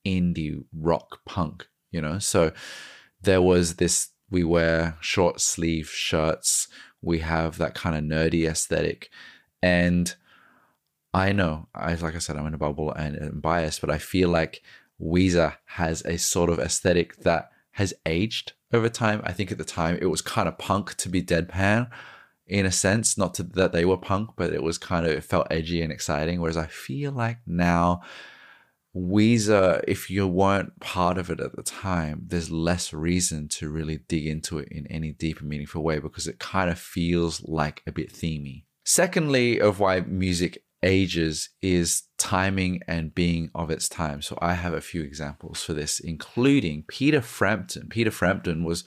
indie 0.07 0.65
rock 0.73 1.19
punk, 1.27 1.67
you 1.91 2.01
know? 2.01 2.21
So 2.21 2.53
there 3.21 3.43
was 3.43 3.75
this 3.75 4.11
we 4.31 4.45
wear 4.45 4.97
short 5.01 5.41
sleeve 5.41 5.89
shirts, 5.89 6.69
we 7.03 7.19
have 7.19 7.59
that 7.59 7.75
kind 7.75 7.97
of 7.97 8.05
nerdy 8.05 8.49
aesthetic. 8.49 9.11
And 9.61 10.15
I 11.13 11.33
know, 11.33 11.67
I 11.75 11.95
like 11.95 12.15
I 12.15 12.19
said, 12.19 12.37
I'm 12.37 12.47
in 12.47 12.55
a 12.55 12.59
bubble 12.59 12.93
and, 12.93 13.17
and 13.17 13.43
biased, 13.43 13.81
but 13.81 13.91
I 13.91 13.99
feel 13.99 14.29
like 14.29 14.63
Weezer 15.03 15.57
has 15.65 16.01
a 16.05 16.17
sort 16.17 16.49
of 16.49 16.61
aesthetic 16.61 17.17
that 17.23 17.51
has 17.73 17.93
aged 18.07 18.53
over 18.73 18.89
time. 18.89 19.21
I 19.25 19.33
think 19.33 19.51
at 19.51 19.59
the 19.59 19.65
time 19.65 19.99
it 20.01 20.07
was 20.07 20.23
kind 20.23 20.47
of 20.47 20.59
punk 20.59 20.95
to 20.99 21.09
be 21.09 21.25
deadpan 21.25 21.91
in 22.47 22.67
a 22.67 22.73
sense, 22.73 23.19
not 23.19 23.35
to, 23.35 23.43
that 23.43 23.73
they 23.73 23.85
were 23.85 23.97
punk, 23.97 24.31
but 24.37 24.53
it 24.53 24.63
was 24.63 24.79
kind 24.79 25.05
of, 25.05 25.13
it 25.13 25.25
felt 25.25 25.49
edgy 25.51 25.83
and 25.83 25.93
exciting. 25.93 26.41
Whereas 26.41 26.57
I 26.57 26.67
feel 26.67 27.13
like 27.13 27.39
now, 27.47 28.03
Weezer, 28.95 29.85
if 29.87 30.09
you 30.09 30.27
weren't 30.27 30.81
part 30.81 31.19
of 31.19 31.31
it 31.31 31.41
at 31.41 31.55
the 31.55 31.63
time, 31.63 32.23
there's 32.29 32.51
less 32.51 32.93
reason 32.93 33.49
to 33.49 33.69
really 33.69 33.99
dig 34.09 34.27
into 34.27 34.59
it 34.59 34.69
in 34.71 34.87
any 34.87 35.13
deep 35.13 35.41
and 35.41 35.49
meaningful 35.49 35.83
way 35.83 35.99
because 35.99 36.27
it 36.27 36.39
kind 36.39 36.71
of 36.71 36.79
feels 36.79 37.43
like 37.43 37.83
a 37.87 37.93
bit 37.93 38.13
themey. 38.15 38.65
Secondly, 38.85 39.61
of 39.61 39.81
why 39.81 40.01
music 40.01 40.63
ages 40.83 41.51
is 41.61 42.05
timing 42.19 42.81
and 42.89 43.15
being 43.15 43.51
of 43.55 43.71
its 43.71 43.89
time. 43.89 44.23
So 44.23 44.39
I 44.41 44.55
have 44.55 44.73
a 44.73 44.81
few 44.81 45.03
examples 45.03 45.63
for 45.63 45.75
this, 45.75 46.01
including 46.01 46.85
Peter 46.89 47.21
Frampton. 47.21 47.89
Peter 47.89 48.11
Frampton 48.11 48.65
was 48.65 48.85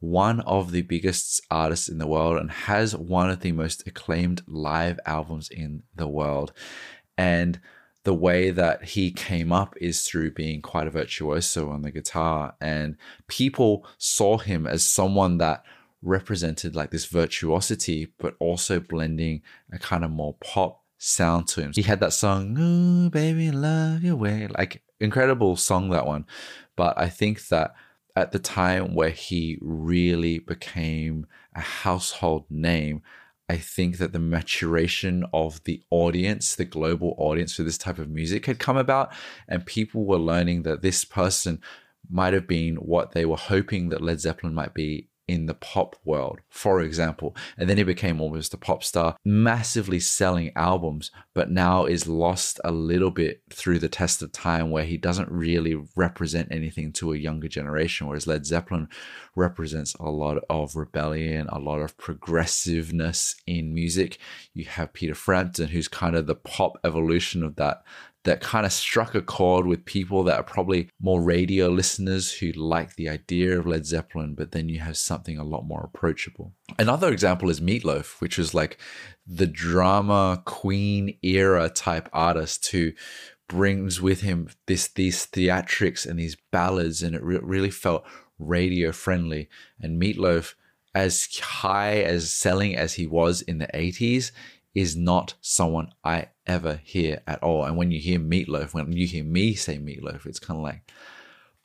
one 0.00 0.40
of 0.40 0.70
the 0.70 0.82
biggest 0.82 1.40
artists 1.50 1.88
in 1.88 1.98
the 1.98 2.06
world 2.06 2.38
and 2.38 2.50
has 2.50 2.94
one 2.94 3.30
of 3.30 3.40
the 3.40 3.52
most 3.52 3.86
acclaimed 3.86 4.42
live 4.46 5.00
albums 5.06 5.48
in 5.50 5.82
the 5.94 6.08
world. 6.08 6.52
And 7.16 7.60
the 8.04 8.14
way 8.14 8.50
that 8.50 8.84
he 8.84 9.10
came 9.10 9.52
up 9.52 9.74
is 9.80 10.02
through 10.02 10.30
being 10.30 10.62
quite 10.62 10.86
a 10.86 10.90
virtuoso 10.90 11.70
on 11.70 11.82
the 11.82 11.90
guitar. 11.90 12.54
And 12.60 12.96
people 13.26 13.86
saw 13.98 14.38
him 14.38 14.66
as 14.66 14.84
someone 14.84 15.38
that 15.38 15.64
represented 16.00 16.76
like 16.76 16.90
this 16.90 17.06
virtuosity, 17.06 18.12
but 18.18 18.36
also 18.38 18.78
blending 18.78 19.42
a 19.72 19.78
kind 19.78 20.04
of 20.04 20.10
more 20.10 20.36
pop 20.40 20.84
sound 20.98 21.48
to 21.48 21.62
him. 21.62 21.72
He 21.74 21.82
had 21.82 22.00
that 22.00 22.12
song, 22.12 22.56
Ooh, 22.58 23.10
baby, 23.10 23.50
love 23.50 24.02
your 24.02 24.16
way. 24.16 24.48
Like, 24.48 24.82
incredible 25.00 25.56
song, 25.56 25.90
that 25.90 26.06
one. 26.06 26.26
But 26.76 26.98
I 26.98 27.08
think 27.08 27.48
that 27.48 27.74
at 28.14 28.32
the 28.32 28.38
time 28.38 28.94
where 28.94 29.10
he 29.10 29.58
really 29.60 30.40
became 30.40 31.26
a 31.54 31.60
household 31.60 32.44
name, 32.50 33.02
I 33.48 33.56
think 33.56 33.98
that 33.98 34.12
the 34.12 34.18
maturation 34.18 35.24
of 35.32 35.62
the 35.64 35.82
audience, 35.90 36.54
the 36.54 36.64
global 36.64 37.14
audience 37.16 37.54
for 37.54 37.62
this 37.62 37.78
type 37.78 37.98
of 37.98 38.10
music 38.10 38.46
had 38.46 38.58
come 38.58 38.76
about, 38.76 39.12
and 39.48 39.64
people 39.64 40.04
were 40.04 40.18
learning 40.18 40.64
that 40.64 40.82
this 40.82 41.04
person 41.04 41.62
might 42.10 42.34
have 42.34 42.46
been 42.46 42.76
what 42.76 43.12
they 43.12 43.24
were 43.24 43.36
hoping 43.36 43.88
that 43.88 44.02
Led 44.02 44.20
Zeppelin 44.20 44.54
might 44.54 44.74
be 44.74 45.08
in 45.28 45.46
the 45.46 45.54
pop 45.54 45.94
world, 46.04 46.40
for 46.48 46.80
example. 46.80 47.36
And 47.56 47.68
then 47.68 47.76
he 47.76 47.84
became 47.84 48.20
almost 48.20 48.54
a 48.54 48.56
pop 48.56 48.82
star, 48.82 49.16
massively 49.24 50.00
selling 50.00 50.50
albums, 50.56 51.10
but 51.34 51.50
now 51.50 51.84
is 51.84 52.08
lost 52.08 52.58
a 52.64 52.72
little 52.72 53.10
bit 53.10 53.42
through 53.50 53.78
the 53.78 53.88
test 53.88 54.22
of 54.22 54.32
time 54.32 54.70
where 54.70 54.84
he 54.84 54.96
doesn't 54.96 55.30
really 55.30 55.76
represent 55.94 56.48
anything 56.50 56.92
to 56.94 57.12
a 57.12 57.18
younger 57.18 57.48
generation. 57.48 58.06
Whereas 58.06 58.26
Led 58.26 58.46
Zeppelin 58.46 58.88
represents 59.36 59.94
a 59.94 60.10
lot 60.10 60.42
of 60.48 60.74
rebellion, 60.74 61.46
a 61.50 61.58
lot 61.58 61.80
of 61.80 61.96
progressiveness 61.98 63.36
in 63.46 63.74
music. 63.74 64.18
You 64.54 64.64
have 64.64 64.94
Peter 64.94 65.14
Frampton, 65.14 65.68
who's 65.68 65.88
kind 65.88 66.16
of 66.16 66.26
the 66.26 66.34
pop 66.34 66.78
evolution 66.82 67.44
of 67.44 67.56
that 67.56 67.82
that 68.28 68.42
kind 68.42 68.66
of 68.66 68.72
struck 68.72 69.14
a 69.14 69.22
chord 69.22 69.66
with 69.66 69.86
people 69.86 70.22
that 70.22 70.38
are 70.38 70.42
probably 70.42 70.90
more 71.00 71.22
radio 71.22 71.68
listeners 71.68 72.30
who 72.30 72.52
like 72.52 72.94
the 72.96 73.08
idea 73.08 73.58
of 73.58 73.66
Led 73.66 73.86
Zeppelin, 73.86 74.34
but 74.34 74.52
then 74.52 74.68
you 74.68 74.80
have 74.80 74.98
something 74.98 75.38
a 75.38 75.44
lot 75.44 75.64
more 75.64 75.82
approachable. 75.82 76.52
Another 76.78 77.10
example 77.10 77.48
is 77.48 77.62
Meatloaf, 77.62 78.20
which 78.20 78.36
was 78.36 78.52
like 78.52 78.76
the 79.26 79.46
drama 79.46 80.42
queen 80.44 81.16
era 81.22 81.70
type 81.70 82.10
artist 82.12 82.70
who 82.70 82.92
brings 83.48 84.02
with 84.02 84.20
him 84.20 84.50
this 84.66 84.88
these 84.88 85.26
theatrics 85.26 86.04
and 86.04 86.18
these 86.18 86.36
ballads, 86.52 87.02
and 87.02 87.14
it 87.14 87.22
re- 87.22 87.40
really 87.42 87.70
felt 87.70 88.04
radio 88.38 88.92
friendly. 88.92 89.48
And 89.80 90.00
Meatloaf, 90.00 90.52
as 90.94 91.26
high 91.38 92.02
as 92.02 92.30
selling 92.30 92.76
as 92.76 92.94
he 92.94 93.06
was 93.06 93.40
in 93.40 93.56
the 93.56 93.68
80s, 93.68 94.32
is 94.78 94.96
not 94.96 95.34
someone 95.40 95.92
I 96.04 96.28
ever 96.46 96.80
hear 96.84 97.20
at 97.26 97.42
all. 97.42 97.64
And 97.64 97.76
when 97.76 97.90
you 97.90 97.98
hear 97.98 98.18
meatloaf, 98.18 98.72
when 98.72 98.92
you 98.92 99.06
hear 99.06 99.24
me 99.24 99.54
say 99.54 99.76
meatloaf, 99.78 100.24
it's 100.24 100.38
kind 100.38 100.58
of 100.58 100.62
like, 100.64 100.82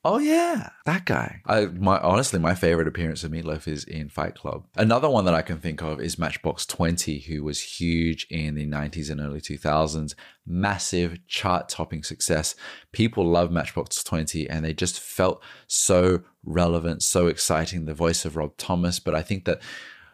oh 0.03 0.17
yeah, 0.17 0.69
that 0.85 1.05
guy. 1.05 1.41
I 1.45 1.65
my 1.65 1.99
honestly, 1.99 2.39
my 2.39 2.55
favorite 2.55 2.87
appearance 2.87 3.23
of 3.23 3.31
Meatloaf 3.31 3.67
is 3.67 3.83
in 3.83 4.09
Fight 4.09 4.35
Club. 4.35 4.65
Another 4.75 5.09
one 5.09 5.25
that 5.25 5.35
I 5.35 5.43
can 5.43 5.59
think 5.59 5.81
of 5.81 6.01
is 6.01 6.19
Matchbox 6.19 6.65
Twenty, 6.65 7.19
who 7.19 7.43
was 7.43 7.61
huge 7.61 8.25
in 8.29 8.55
the 8.55 8.65
'90s 8.65 9.09
and 9.09 9.21
early 9.21 9.39
2000s, 9.39 10.15
massive 10.45 11.19
chart-topping 11.27 12.03
success. 12.03 12.55
People 12.91 13.25
love 13.25 13.51
Matchbox 13.51 14.03
Twenty, 14.03 14.49
and 14.49 14.65
they 14.65 14.73
just 14.73 14.99
felt 14.99 15.41
so 15.67 16.23
relevant, 16.43 17.03
so 17.03 17.27
exciting. 17.27 17.85
The 17.85 17.93
voice 17.93 18.25
of 18.25 18.35
Rob 18.35 18.57
Thomas, 18.57 18.99
but 18.99 19.15
I 19.15 19.21
think 19.21 19.45
that 19.45 19.61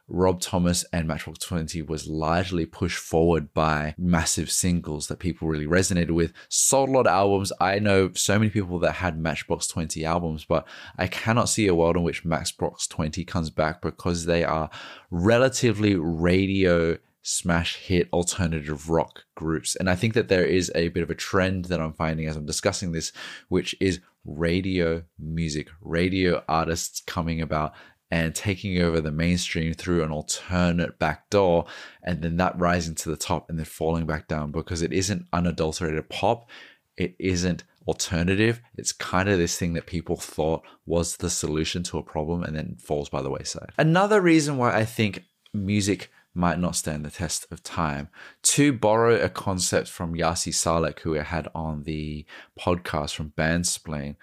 Rob 0.09 0.41
Thomas 0.41 0.83
and 0.91 1.07
Matchbox 1.07 1.39
20 1.39 1.83
was 1.83 2.07
largely 2.07 2.65
pushed 2.65 2.97
forward 2.97 3.53
by 3.53 3.93
massive 3.97 4.51
singles 4.51 5.07
that 5.07 5.19
people 5.19 5.47
really 5.47 5.67
resonated 5.67 6.11
with. 6.11 6.33
Sold 6.49 6.89
a 6.89 6.91
lot 6.91 7.07
of 7.07 7.13
albums. 7.13 7.51
I 7.61 7.79
know 7.79 8.11
so 8.13 8.39
many 8.39 8.49
people 8.49 8.79
that 8.79 8.93
had 8.93 9.19
Matchbox 9.19 9.67
20 9.67 10.03
albums, 10.03 10.45
but 10.45 10.67
I 10.97 11.07
cannot 11.07 11.49
see 11.49 11.67
a 11.67 11.75
world 11.75 11.95
in 11.95 12.03
which 12.03 12.25
Matchbox 12.25 12.87
20 12.87 13.23
comes 13.25 13.49
back 13.49 13.81
because 13.81 14.25
they 14.25 14.43
are 14.43 14.69
relatively 15.11 15.95
radio 15.95 16.97
smash 17.21 17.75
hit 17.75 18.09
alternative 18.11 18.89
rock 18.89 19.23
groups. 19.35 19.75
And 19.75 19.89
I 19.89 19.95
think 19.95 20.13
that 20.15 20.29
there 20.29 20.45
is 20.45 20.71
a 20.73 20.87
bit 20.89 21.03
of 21.03 21.09
a 21.09 21.15
trend 21.15 21.65
that 21.65 21.79
I'm 21.79 21.93
finding 21.93 22.27
as 22.27 22.35
I'm 22.35 22.45
discussing 22.45 22.91
this, 22.91 23.11
which 23.49 23.75
is 23.79 23.99
radio 24.25 25.03
music, 25.17 25.69
radio 25.81 26.43
artists 26.47 27.01
coming 27.05 27.41
about 27.41 27.73
and 28.11 28.33
taking 28.33 28.81
over 28.81 28.99
the 28.99 29.11
mainstream 29.11 29.73
through 29.73 30.03
an 30.03 30.11
alternate 30.11 30.97
back 30.97 31.29
door, 31.29 31.65
and 32.03 32.21
then 32.21 32.37
that 32.37 32.57
rising 32.59 32.95
to 32.95 33.09
the 33.09 33.17
top 33.17 33.49
and 33.49 33.59
then 33.59 33.65
falling 33.65 34.05
back 34.05 34.27
down 34.27 34.51
because 34.51 34.81
it 34.81 34.91
isn't 34.91 35.27
unadulterated 35.31 36.09
pop, 36.09 36.49
it 36.97 37.15
isn't 37.19 37.63
alternative. 37.87 38.61
It's 38.75 38.91
kind 38.91 39.29
of 39.29 39.37
this 39.37 39.57
thing 39.57 39.73
that 39.73 39.85
people 39.85 40.15
thought 40.15 40.63
was 40.85 41.17
the 41.17 41.29
solution 41.29 41.83
to 41.83 41.97
a 41.97 42.03
problem 42.03 42.43
and 42.43 42.55
then 42.55 42.77
falls 42.79 43.09
by 43.09 43.21
the 43.21 43.29
wayside. 43.29 43.71
Another 43.77 44.21
reason 44.21 44.57
why 44.57 44.75
I 44.75 44.85
think 44.85 45.23
music 45.53 46.11
might 46.33 46.59
not 46.59 46.75
stand 46.75 47.03
the 47.03 47.11
test 47.11 47.47
of 47.51 47.63
time. 47.63 48.09
To 48.43 48.71
borrow 48.71 49.15
a 49.15 49.29
concept 49.29 49.87
from 49.87 50.15
Yasi 50.15 50.51
Salek, 50.51 50.99
who 50.99 51.17
I 51.17 51.23
had 51.23 51.47
on 51.55 51.83
the 51.83 52.25
podcast 52.57 53.15
from 53.15 53.33
Bandsplain, 53.37 54.15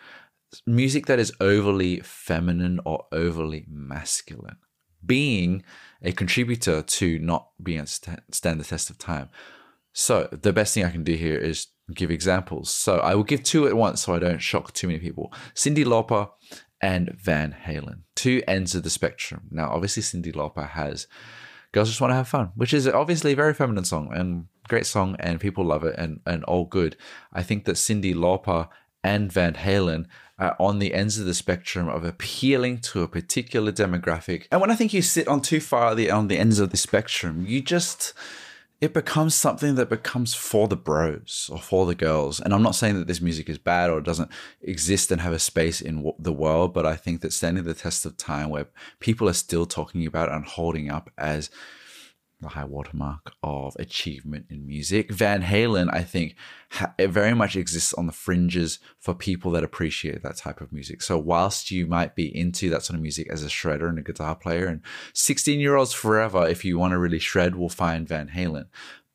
music 0.66 1.06
that 1.06 1.18
is 1.18 1.32
overly 1.40 2.00
feminine 2.00 2.80
or 2.84 3.06
overly 3.12 3.64
masculine 3.68 4.56
being 5.04 5.62
a 6.02 6.12
contributor 6.12 6.82
to 6.82 7.18
not 7.18 7.48
being 7.62 7.86
stand 7.86 8.60
the 8.60 8.64
test 8.64 8.90
of 8.90 8.98
time. 8.98 9.28
So 9.92 10.28
the 10.30 10.52
best 10.52 10.74
thing 10.74 10.84
I 10.84 10.90
can 10.90 11.04
do 11.04 11.14
here 11.14 11.38
is 11.38 11.68
give 11.94 12.10
examples. 12.10 12.70
So 12.70 12.98
I 12.98 13.14
will 13.14 13.24
give 13.24 13.42
two 13.42 13.66
at 13.66 13.76
once 13.76 14.02
so 14.02 14.14
I 14.14 14.18
don't 14.18 14.42
shock 14.42 14.72
too 14.72 14.88
many 14.88 14.98
people. 14.98 15.32
Cyndi 15.54 15.84
Lauper 15.84 16.30
and 16.80 17.16
Van 17.18 17.56
Halen, 17.66 18.02
two 18.14 18.42
ends 18.46 18.74
of 18.74 18.82
the 18.82 18.90
spectrum. 18.90 19.42
Now, 19.50 19.70
obviously, 19.70 20.02
Cyndi 20.02 20.34
Lauper 20.34 20.68
has 20.70 21.06
girls 21.72 21.88
just 21.88 22.00
want 22.00 22.10
to 22.10 22.16
have 22.16 22.28
fun, 22.28 22.52
which 22.54 22.74
is 22.74 22.86
obviously 22.86 23.32
a 23.32 23.36
very 23.36 23.54
feminine 23.54 23.84
song 23.84 24.10
and 24.12 24.46
great 24.68 24.86
song, 24.86 25.16
and 25.18 25.40
people 25.40 25.64
love 25.64 25.84
it 25.84 25.94
and 25.96 26.20
and 26.26 26.44
all 26.44 26.66
good. 26.66 26.96
I 27.32 27.42
think 27.42 27.64
that 27.64 27.76
Cyndi 27.76 28.14
Lauper 28.14 28.68
and 29.06 29.32
Van 29.32 29.54
Halen 29.54 30.06
are 30.36 30.56
on 30.58 30.80
the 30.80 30.92
ends 30.92 31.16
of 31.16 31.26
the 31.26 31.32
spectrum 31.32 31.88
of 31.88 32.04
appealing 32.04 32.78
to 32.78 33.02
a 33.02 33.08
particular 33.08 33.70
demographic. 33.70 34.48
And 34.50 34.60
when 34.60 34.70
I 34.70 34.74
think 34.74 34.92
you 34.92 35.00
sit 35.00 35.28
on 35.28 35.40
too 35.40 35.60
far 35.60 35.94
the, 35.94 36.10
on 36.10 36.26
the 36.26 36.38
ends 36.38 36.58
of 36.58 36.70
the 36.70 36.76
spectrum, 36.76 37.46
you 37.46 37.62
just 37.62 38.12
it 38.78 38.92
becomes 38.92 39.34
something 39.34 39.76
that 39.76 39.88
becomes 39.88 40.34
for 40.34 40.68
the 40.68 40.76
bros 40.76 41.48
or 41.50 41.58
for 41.58 41.86
the 41.86 41.94
girls. 41.94 42.40
And 42.40 42.52
I'm 42.52 42.62
not 42.62 42.74
saying 42.74 42.98
that 42.98 43.06
this 43.06 43.22
music 43.22 43.48
is 43.48 43.56
bad 43.56 43.88
or 43.88 44.02
doesn't 44.02 44.30
exist 44.60 45.10
and 45.10 45.22
have 45.22 45.32
a 45.32 45.38
space 45.38 45.80
in 45.80 46.12
the 46.18 46.32
world, 46.32 46.74
but 46.74 46.84
I 46.84 46.94
think 46.94 47.22
that 47.22 47.32
standing 47.32 47.64
the 47.64 47.72
test 47.72 48.04
of 48.04 48.18
time 48.18 48.50
where 48.50 48.66
people 49.00 49.30
are 49.30 49.34
still 49.34 49.64
talking 49.64 50.04
about 50.04 50.30
and 50.30 50.44
holding 50.44 50.90
up 50.90 51.10
as 51.16 51.48
the 52.46 52.54
high 52.54 52.64
watermark 52.64 53.32
of 53.42 53.76
achievement 53.78 54.46
in 54.48 54.66
music. 54.66 55.10
Van 55.10 55.42
Halen, 55.42 55.92
I 55.92 56.02
think, 56.02 56.36
ha- 56.70 56.94
it 56.96 57.08
very 57.08 57.34
much 57.34 57.56
exists 57.56 57.92
on 57.94 58.06
the 58.06 58.12
fringes 58.12 58.78
for 59.00 59.14
people 59.14 59.50
that 59.52 59.64
appreciate 59.64 60.22
that 60.22 60.36
type 60.36 60.60
of 60.60 60.72
music. 60.72 61.02
So, 61.02 61.18
whilst 61.18 61.70
you 61.70 61.86
might 61.86 62.14
be 62.14 62.34
into 62.34 62.70
that 62.70 62.84
sort 62.84 62.94
of 62.94 63.02
music 63.02 63.28
as 63.30 63.42
a 63.42 63.48
shredder 63.48 63.88
and 63.88 63.98
a 63.98 64.02
guitar 64.02 64.36
player, 64.36 64.66
and 64.66 64.80
16 65.12 65.58
year 65.58 65.74
olds 65.74 65.92
forever, 65.92 66.46
if 66.46 66.64
you 66.64 66.78
want 66.78 66.92
to 66.92 66.98
really 66.98 67.18
shred, 67.18 67.56
will 67.56 67.68
find 67.68 68.08
Van 68.08 68.28
Halen. 68.28 68.66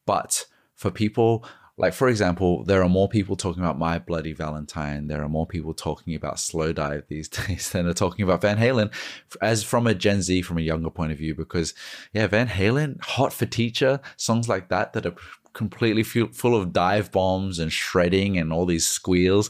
But 0.05 0.45
for 0.75 0.91
people 0.91 1.45
like, 1.78 1.94
for 1.94 2.10
example, 2.10 2.63
there 2.63 2.84
are 2.84 2.90
more 2.90 3.08
people 3.08 3.36
talking 3.36 3.63
about 3.63 3.80
My 3.80 3.98
Bloody 4.00 4.34
Valentine. 4.34 5.08
There 5.08 5.24
are 5.24 5.30
more 5.30 5.48
people 5.48 5.74
talking 5.74 6.16
about 6.16 6.36
Slowdive 6.36 7.08
these 7.08 7.30
days 7.48 7.70
than 7.72 7.88
are 7.88 7.94
talking 7.94 8.24
about 8.24 8.42
Van 8.42 8.58
Halen, 8.58 8.94
as 9.42 9.63
from 9.63 9.88
a 9.88 9.94
Gen 9.94 10.22
Z, 10.22 10.42
from 10.44 10.58
a 10.58 10.62
younger 10.62 10.90
point 10.90 11.12
of 11.12 11.18
view. 11.18 11.34
Because, 11.36 11.74
yeah, 12.13 12.28
Van 12.28 12.48
Halen, 12.48 13.01
Hot 13.01 13.34
for 13.34 13.46
Teacher, 13.46 14.00
songs 14.18 14.48
like 14.50 14.70
that 14.70 14.94
that 14.94 15.06
are 15.06 15.16
completely 15.54 16.04
full 16.04 16.56
of 16.56 16.72
dive 16.72 17.12
bombs 17.12 17.60
and 17.60 17.72
shredding 17.72 18.38
and 18.38 18.54
all 18.54 18.66
these 18.66 18.88
squeals 18.88 19.50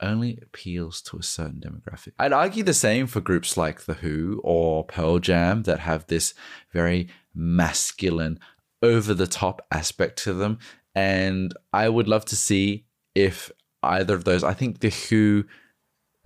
only 0.00 0.38
appeals 0.42 1.00
to 1.00 1.16
a 1.16 1.22
certain 1.22 1.60
demographic. 1.60 2.12
I'd 2.18 2.32
argue 2.32 2.64
the 2.64 2.74
same 2.74 3.06
for 3.06 3.20
groups 3.20 3.56
like 3.56 3.82
The 3.82 3.94
Who 3.94 4.40
or 4.42 4.84
Pearl 4.84 5.20
Jam 5.20 5.62
that 5.62 5.78
have 5.80 6.06
this 6.08 6.34
very 6.72 7.08
masculine, 7.34 8.38
over 8.82 9.14
the 9.14 9.26
top 9.26 9.64
aspect 9.70 10.18
to 10.24 10.34
them. 10.34 10.58
And 10.94 11.54
I 11.72 11.88
would 11.88 12.08
love 12.08 12.24
to 12.26 12.36
see 12.36 12.84
if 13.14 13.50
either 13.82 14.14
of 14.14 14.24
those, 14.24 14.44
I 14.44 14.54
think 14.54 14.80
The 14.80 14.90
Who 14.90 15.44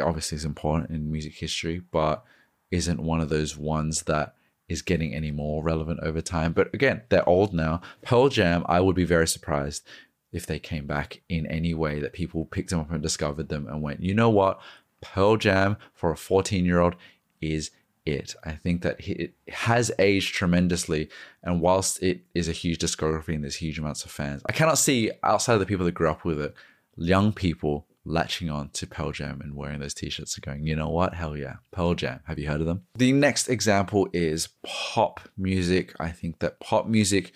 obviously 0.00 0.36
is 0.36 0.44
important 0.44 0.90
in 0.90 1.10
music 1.10 1.34
history, 1.34 1.80
but 1.90 2.24
isn't 2.70 3.00
one 3.00 3.20
of 3.20 3.28
those 3.28 3.56
ones 3.56 4.02
that 4.02 4.34
is 4.68 4.82
getting 4.82 5.14
any 5.14 5.30
more 5.30 5.62
relevant 5.62 6.00
over 6.02 6.20
time. 6.20 6.52
But 6.52 6.74
again, 6.74 7.02
they're 7.08 7.28
old 7.28 7.54
now. 7.54 7.80
Pearl 8.02 8.28
Jam, 8.28 8.64
I 8.66 8.80
would 8.80 8.96
be 8.96 9.04
very 9.04 9.28
surprised 9.28 9.86
if 10.32 10.44
they 10.46 10.58
came 10.58 10.86
back 10.86 11.22
in 11.28 11.46
any 11.46 11.72
way 11.72 12.00
that 12.00 12.12
people 12.12 12.44
picked 12.44 12.70
them 12.70 12.80
up 12.80 12.90
and 12.90 13.02
discovered 13.02 13.48
them 13.48 13.66
and 13.68 13.80
went, 13.80 14.02
you 14.02 14.12
know 14.12 14.30
what? 14.30 14.60
Pearl 15.00 15.36
Jam 15.36 15.76
for 15.94 16.10
a 16.10 16.16
14 16.16 16.64
year 16.64 16.80
old 16.80 16.96
is 17.40 17.70
it. 18.06 18.34
I 18.44 18.52
think 18.52 18.82
that 18.82 19.06
it 19.06 19.34
has 19.48 19.90
aged 19.98 20.34
tremendously. 20.34 21.10
And 21.42 21.60
whilst 21.60 22.02
it 22.02 22.20
is 22.34 22.48
a 22.48 22.52
huge 22.52 22.78
discography 22.78 23.34
and 23.34 23.42
there's 23.42 23.56
huge 23.56 23.78
amounts 23.78 24.04
of 24.04 24.10
fans, 24.10 24.42
I 24.46 24.52
cannot 24.52 24.78
see 24.78 25.10
outside 25.22 25.54
of 25.54 25.60
the 25.60 25.66
people 25.66 25.84
that 25.84 25.92
grew 25.92 26.10
up 26.10 26.24
with 26.24 26.40
it, 26.40 26.54
young 26.96 27.32
people 27.32 27.86
latching 28.04 28.48
on 28.48 28.70
to 28.70 28.86
Pearl 28.86 29.10
Jam 29.10 29.40
and 29.42 29.56
wearing 29.56 29.80
those 29.80 29.92
t-shirts 29.92 30.36
and 30.36 30.44
going, 30.44 30.64
you 30.64 30.76
know 30.76 30.88
what? 30.88 31.14
Hell 31.14 31.36
yeah. 31.36 31.56
Pearl 31.72 31.94
Jam. 31.94 32.20
Have 32.26 32.38
you 32.38 32.46
heard 32.48 32.60
of 32.60 32.66
them? 32.66 32.82
The 32.94 33.12
next 33.12 33.48
example 33.48 34.08
is 34.12 34.48
pop 34.64 35.20
music. 35.36 35.94
I 35.98 36.10
think 36.10 36.38
that 36.38 36.60
pop 36.60 36.86
music, 36.86 37.32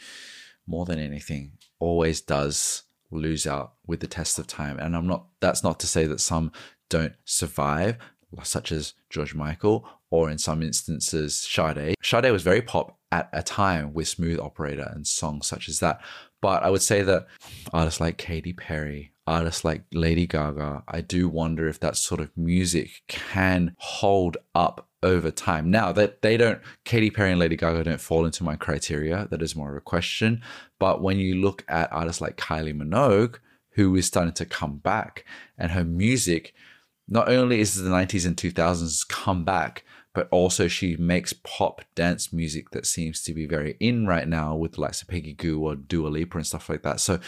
more 0.66 0.84
than 0.84 1.00
anything, 1.00 1.52
always 1.80 2.20
does 2.20 2.84
lose 3.10 3.46
out 3.46 3.72
with 3.86 3.98
the 3.98 4.06
test 4.06 4.38
of 4.38 4.46
time. 4.46 4.78
And 4.78 4.94
I'm 4.94 5.08
not 5.08 5.24
that's 5.40 5.64
not 5.64 5.80
to 5.80 5.88
say 5.88 6.06
that 6.06 6.20
some 6.20 6.52
don't 6.88 7.14
survive, 7.24 7.96
such 8.42 8.72
as 8.72 8.94
George 9.08 9.34
Michael, 9.34 9.86
or 10.10 10.30
in 10.30 10.38
some 10.38 10.62
instances, 10.62 11.38
Sade. 11.38 11.94
Sade 12.02 12.32
was 12.32 12.42
very 12.42 12.62
pop 12.62 12.98
at 13.12 13.28
a 13.32 13.42
time 13.42 13.92
with 13.92 14.08
Smooth 14.08 14.38
Operator 14.38 14.90
and 14.94 15.06
songs 15.06 15.46
such 15.46 15.68
as 15.68 15.80
that. 15.80 16.00
But 16.40 16.62
I 16.62 16.70
would 16.70 16.82
say 16.82 17.02
that 17.02 17.26
artists 17.72 18.00
like 18.00 18.16
Katy 18.16 18.52
Perry, 18.52 19.12
artists 19.26 19.64
like 19.64 19.82
Lady 19.92 20.26
Gaga, 20.26 20.84
I 20.88 21.00
do 21.00 21.28
wonder 21.28 21.68
if 21.68 21.80
that 21.80 21.96
sort 21.96 22.20
of 22.20 22.36
music 22.36 23.02
can 23.08 23.74
hold 23.78 24.36
up 24.54 24.88
over 25.02 25.30
time. 25.30 25.70
Now 25.70 25.92
that 25.92 26.22
they 26.22 26.36
don't, 26.36 26.60
Katy 26.84 27.10
Perry 27.10 27.30
and 27.30 27.40
Lady 27.40 27.56
Gaga 27.56 27.84
don't 27.84 28.00
fall 28.00 28.24
into 28.24 28.44
my 28.44 28.56
criteria. 28.56 29.28
That 29.30 29.42
is 29.42 29.56
more 29.56 29.70
of 29.70 29.76
a 29.76 29.80
question. 29.80 30.42
But 30.78 31.02
when 31.02 31.18
you 31.18 31.36
look 31.36 31.64
at 31.68 31.92
artists 31.92 32.20
like 32.20 32.36
Kylie 32.36 32.76
Minogue, 32.76 33.38
who 33.74 33.94
is 33.96 34.06
starting 34.06 34.34
to 34.34 34.44
come 34.44 34.78
back, 34.78 35.24
and 35.56 35.72
her 35.72 35.84
music 35.84 36.54
not 37.10 37.28
only 37.28 37.60
is 37.60 37.74
the 37.74 37.90
90s 37.90 38.26
and 38.26 38.36
2000s 38.36 39.06
come 39.08 39.44
back, 39.44 39.84
but 40.14 40.28
also 40.30 40.66
she 40.68 40.96
makes 40.96 41.32
pop 41.32 41.82
dance 41.94 42.32
music 42.32 42.70
that 42.70 42.86
seems 42.86 43.22
to 43.22 43.34
be 43.34 43.46
very 43.46 43.76
in 43.80 44.06
right 44.06 44.26
now 44.26 44.54
with 44.56 44.78
likes 44.78 45.02
of 45.02 45.08
Peggy 45.08 45.34
Gou 45.34 45.60
or 45.60 45.76
Dua 45.76 46.08
Lipa 46.08 46.38
and 46.38 46.46
stuff 46.46 46.68
like 46.68 46.82
that. 46.82 47.00
So 47.00 47.20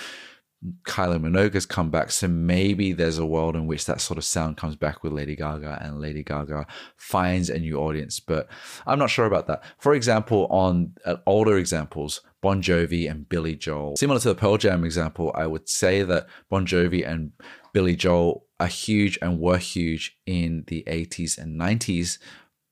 Kylie 0.84 1.20
Minogue 1.20 1.54
has 1.54 1.66
come 1.66 1.90
back. 1.90 2.10
So 2.10 2.28
maybe 2.28 2.92
there's 2.92 3.18
a 3.18 3.26
world 3.26 3.56
in 3.56 3.66
which 3.66 3.86
that 3.86 4.00
sort 4.00 4.18
of 4.18 4.24
sound 4.24 4.56
comes 4.56 4.76
back 4.76 5.02
with 5.02 5.12
Lady 5.12 5.34
Gaga 5.34 5.78
and 5.80 6.00
Lady 6.00 6.22
Gaga 6.22 6.66
finds 6.96 7.50
a 7.50 7.58
new 7.58 7.78
audience. 7.78 8.20
But 8.20 8.48
I'm 8.86 8.98
not 8.98 9.10
sure 9.10 9.26
about 9.26 9.48
that. 9.48 9.62
For 9.78 9.94
example, 9.94 10.46
on 10.50 10.94
uh, 11.04 11.16
older 11.26 11.58
examples, 11.58 12.20
Bon 12.40 12.62
Jovi 12.62 13.10
and 13.10 13.28
Billy 13.28 13.56
Joel. 13.56 13.96
Similar 13.96 14.20
to 14.20 14.28
the 14.28 14.34
Pearl 14.34 14.56
Jam 14.56 14.84
example, 14.84 15.32
I 15.34 15.46
would 15.46 15.68
say 15.68 16.02
that 16.02 16.26
Bon 16.48 16.66
Jovi 16.66 17.08
and 17.08 17.32
Billy 17.72 17.96
Joel 17.96 18.44
are 18.62 18.68
huge 18.68 19.18
and 19.20 19.40
were 19.40 19.58
huge 19.58 20.16
in 20.24 20.62
the 20.68 20.84
80s 20.86 21.36
and 21.36 21.60
90s, 21.60 22.18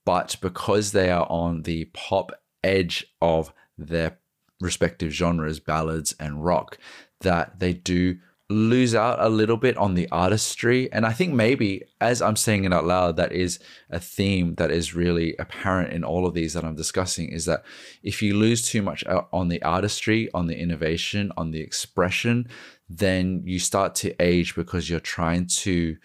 but 0.07 0.37
because 0.41 0.93
they 0.93 1.11
are 1.11 1.27
on 1.29 1.63
the 1.63 1.87
pop 1.87 2.31
edge 2.63 3.07
of 3.21 3.53
their 3.77 4.19
respective 4.61 5.11
genres, 5.11 5.59
ballads 5.59 6.15
and 6.21 6.45
rock, 6.45 6.79
that 7.23 7.59
they 7.59 7.73
do 7.73 8.19
lose 8.51 8.95
out 8.95 9.19
a 9.21 9.29
little 9.29 9.57
bit 9.57 9.77
on 9.77 9.95
the 9.95 10.09
artistry. 10.11 10.93
And 10.93 11.07
I 11.07 11.13
think 11.13 11.33
maybe, 11.35 11.83
as 12.01 12.21
I'm 12.21 12.37
saying 12.37 12.65
it 12.65 12.73
out 12.73 12.85
loud, 12.85 13.17
that 13.17 13.33
is 13.33 13.61
a 13.91 14.01
theme 14.01 14.55
that 14.57 14.71
is 14.71 14.95
really 14.95 15.37
apparent 15.39 15.93
in 15.93 16.05
all 16.05 16.27
of 16.27 16.35
these 16.35 16.55
that 16.55 16.65
I'm 16.65 16.75
discussing 16.75 17.29
is 17.31 17.45
that 17.45 17.65
if 18.03 18.23
you 18.23 18.37
lose 18.37 18.63
too 18.63 18.83
much 18.83 19.05
on 19.33 19.49
the 19.49 19.63
artistry, 19.63 20.29
on 20.35 20.47
the 20.47 20.59
innovation, 20.59 21.33
on 21.37 21.53
the 21.53 21.61
expression, 21.61 22.49
then 22.91 23.43
you 23.45 23.61
start 23.61 23.95
to 23.95 24.15
age 24.21 24.57
because 24.57 24.91
you're 24.91 24.99
trying 25.01 25.47
to 25.47 25.97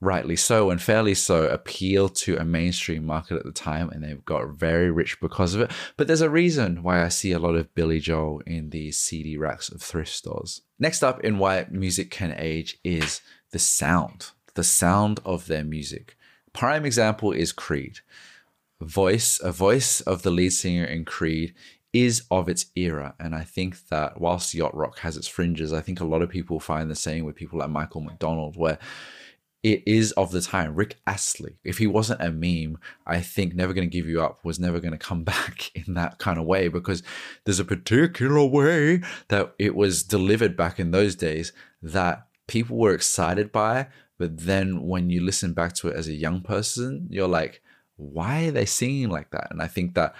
rightly 0.00 0.34
so 0.34 0.70
and 0.70 0.82
fairly 0.82 1.14
so 1.14 1.44
appeal 1.46 2.08
to 2.08 2.36
a 2.36 2.44
mainstream 2.44 3.06
market 3.06 3.36
at 3.36 3.44
the 3.44 3.52
time 3.52 3.88
and 3.90 4.02
they've 4.02 4.24
got 4.24 4.48
very 4.48 4.90
rich 4.90 5.20
because 5.20 5.54
of 5.54 5.60
it. 5.60 5.70
But 5.96 6.08
there's 6.08 6.20
a 6.20 6.28
reason 6.28 6.82
why 6.82 7.04
i 7.04 7.08
see 7.08 7.30
a 7.30 7.38
lot 7.38 7.54
of 7.54 7.72
billy 7.76 8.00
joel 8.00 8.42
in 8.44 8.70
the 8.70 8.90
cd 8.90 9.36
racks 9.36 9.68
of 9.68 9.80
thrift 9.80 10.10
stores. 10.10 10.62
Next 10.80 11.04
up 11.04 11.20
in 11.20 11.38
why 11.38 11.66
music 11.70 12.10
can 12.10 12.34
age 12.36 12.78
is 12.82 13.20
the 13.52 13.60
sound 13.60 14.30
the 14.54 14.64
sound 14.64 15.20
of 15.24 15.46
their 15.46 15.64
music. 15.64 16.16
Prime 16.52 16.84
example 16.84 17.32
is 17.32 17.52
creed. 17.52 18.00
Voice 18.80 19.40
a 19.42 19.52
voice 19.52 20.00
of 20.00 20.22
the 20.22 20.30
lead 20.30 20.52
singer 20.52 20.84
in 20.84 21.04
creed 21.04 21.54
is 21.92 22.24
of 22.30 22.48
its 22.48 22.66
era. 22.74 23.14
And 23.20 23.34
I 23.34 23.42
think 23.42 23.88
that 23.88 24.20
whilst 24.20 24.54
yacht 24.54 24.74
rock 24.74 24.98
has 25.00 25.16
its 25.16 25.28
fringes, 25.28 25.72
I 25.72 25.80
think 25.80 26.00
a 26.00 26.04
lot 26.04 26.22
of 26.22 26.30
people 26.30 26.58
find 26.60 26.90
the 26.90 26.94
same 26.94 27.24
with 27.24 27.36
people 27.36 27.58
like 27.58 27.70
Michael 27.70 28.00
McDonald, 28.00 28.56
where 28.56 28.78
it 29.62 29.82
is 29.86 30.12
of 30.12 30.32
the 30.32 30.40
time. 30.40 30.74
Rick 30.74 30.96
Astley, 31.06 31.56
if 31.64 31.78
he 31.78 31.86
wasn't 31.86 32.20
a 32.20 32.30
meme, 32.30 32.78
I 33.06 33.20
think 33.20 33.54
Never 33.54 33.72
Gonna 33.72 33.86
Give 33.86 34.06
You 34.06 34.22
Up 34.22 34.44
was 34.44 34.58
never 34.58 34.80
gonna 34.80 34.98
come 34.98 35.22
back 35.24 35.70
in 35.74 35.94
that 35.94 36.18
kind 36.18 36.38
of 36.38 36.46
way 36.46 36.68
because 36.68 37.02
there's 37.44 37.60
a 37.60 37.64
particular 37.64 38.44
way 38.44 39.02
that 39.28 39.54
it 39.58 39.74
was 39.74 40.02
delivered 40.02 40.56
back 40.56 40.80
in 40.80 40.90
those 40.90 41.14
days 41.14 41.52
that 41.82 42.26
people 42.48 42.76
were 42.76 42.94
excited 42.94 43.52
by. 43.52 43.86
But 44.18 44.38
then 44.38 44.82
when 44.82 45.10
you 45.10 45.22
listen 45.22 45.52
back 45.52 45.74
to 45.74 45.88
it 45.88 45.96
as 45.96 46.08
a 46.08 46.14
young 46.14 46.42
person, 46.42 47.06
you're 47.10 47.28
like, 47.28 47.62
why 47.96 48.46
are 48.46 48.50
they 48.50 48.66
singing 48.66 49.10
like 49.10 49.30
that? 49.30 49.48
And 49.50 49.62
I 49.62 49.66
think 49.68 49.94
that 49.94 50.14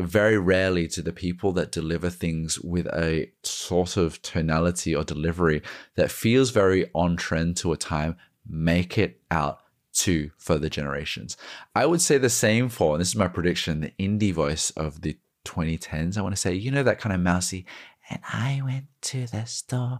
very 0.00 0.38
rarely 0.38 0.88
to 0.88 1.02
the 1.02 1.12
people 1.12 1.52
that 1.52 1.72
deliver 1.72 2.10
things 2.10 2.60
with 2.60 2.86
a 2.86 3.30
sort 3.42 3.96
of 3.96 4.20
tonality 4.22 4.94
or 4.94 5.04
delivery 5.04 5.62
that 5.96 6.10
feels 6.10 6.50
very 6.50 6.90
on 6.94 7.16
trend 7.16 7.56
to 7.58 7.72
a 7.72 7.76
time 7.76 8.16
make 8.46 8.98
it 8.98 9.20
out 9.30 9.60
to 9.92 10.30
further 10.38 10.68
generations. 10.68 11.36
I 11.74 11.86
would 11.86 12.00
say 12.00 12.18
the 12.18 12.30
same 12.30 12.68
for, 12.68 12.94
and 12.94 13.00
this 13.00 13.08
is 13.08 13.16
my 13.16 13.28
prediction, 13.28 13.80
the 13.80 13.92
indie 13.98 14.32
voice 14.32 14.70
of 14.70 15.02
the 15.02 15.16
2010s. 15.44 16.16
I 16.16 16.22
want 16.22 16.34
to 16.34 16.40
say, 16.40 16.54
you 16.54 16.70
know, 16.70 16.82
that 16.82 17.00
kind 17.00 17.14
of 17.14 17.20
mousy, 17.20 17.66
and 18.08 18.20
I 18.32 18.60
went 18.64 18.86
to 19.02 19.26
the 19.26 19.44
store. 19.46 19.98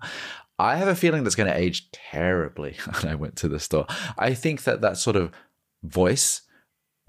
I 0.59 0.77
have 0.77 0.89
a 0.89 0.95
feeling 0.95 1.25
that's 1.25 1.37
going 1.37 1.51
to 1.51 1.59
age 1.59 1.91
terribly. 1.93 2.77
And 3.01 3.11
I 3.11 3.15
went 3.15 3.37
to 3.37 3.49
the 3.49 3.61
store. 3.61 3.87
I 4.19 4.35
think 4.35 4.65
that 4.65 4.81
that 4.83 4.99
sort 4.99 5.17
of 5.17 5.33
voice 5.83 6.43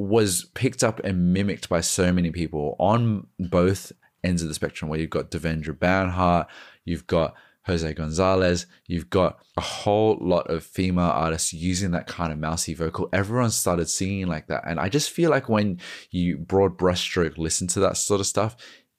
was 0.07 0.45
picked 0.53 0.83
up 0.83 0.99
and 1.03 1.33
mimicked 1.33 1.69
by 1.69 1.81
so 1.81 2.11
many 2.11 2.31
people 2.31 2.75
on 2.79 3.27
both 3.39 3.91
ends 4.23 4.41
of 4.41 4.47
the 4.47 4.53
spectrum 4.53 4.89
where 4.89 4.99
you've 4.99 5.09
got 5.09 5.31
Devendra 5.31 5.77
Banhart, 5.77 6.47
you've 6.85 7.07
got 7.07 7.35
Jose 7.65 7.93
Gonzalez, 7.93 8.65
you've 8.87 9.09
got 9.09 9.39
a 9.55 9.61
whole 9.61 10.17
lot 10.19 10.49
of 10.49 10.63
female 10.63 11.05
artists 11.05 11.53
using 11.53 11.91
that 11.91 12.07
kind 12.07 12.33
of 12.33 12.39
mousy 12.39 12.73
vocal. 12.73 13.09
Everyone 13.13 13.51
started 13.51 13.87
singing 13.87 14.27
like 14.27 14.47
that. 14.47 14.63
And 14.65 14.79
I 14.79 14.89
just 14.89 15.11
feel 15.11 15.29
like 15.29 15.47
when 15.47 15.79
you 16.09 16.37
broad 16.37 16.77
brushstroke 16.77 17.37
listen 17.37 17.67
to 17.67 17.79
that 17.81 17.97
sort 17.97 18.19
of 18.19 18.27
stuff, 18.27 18.55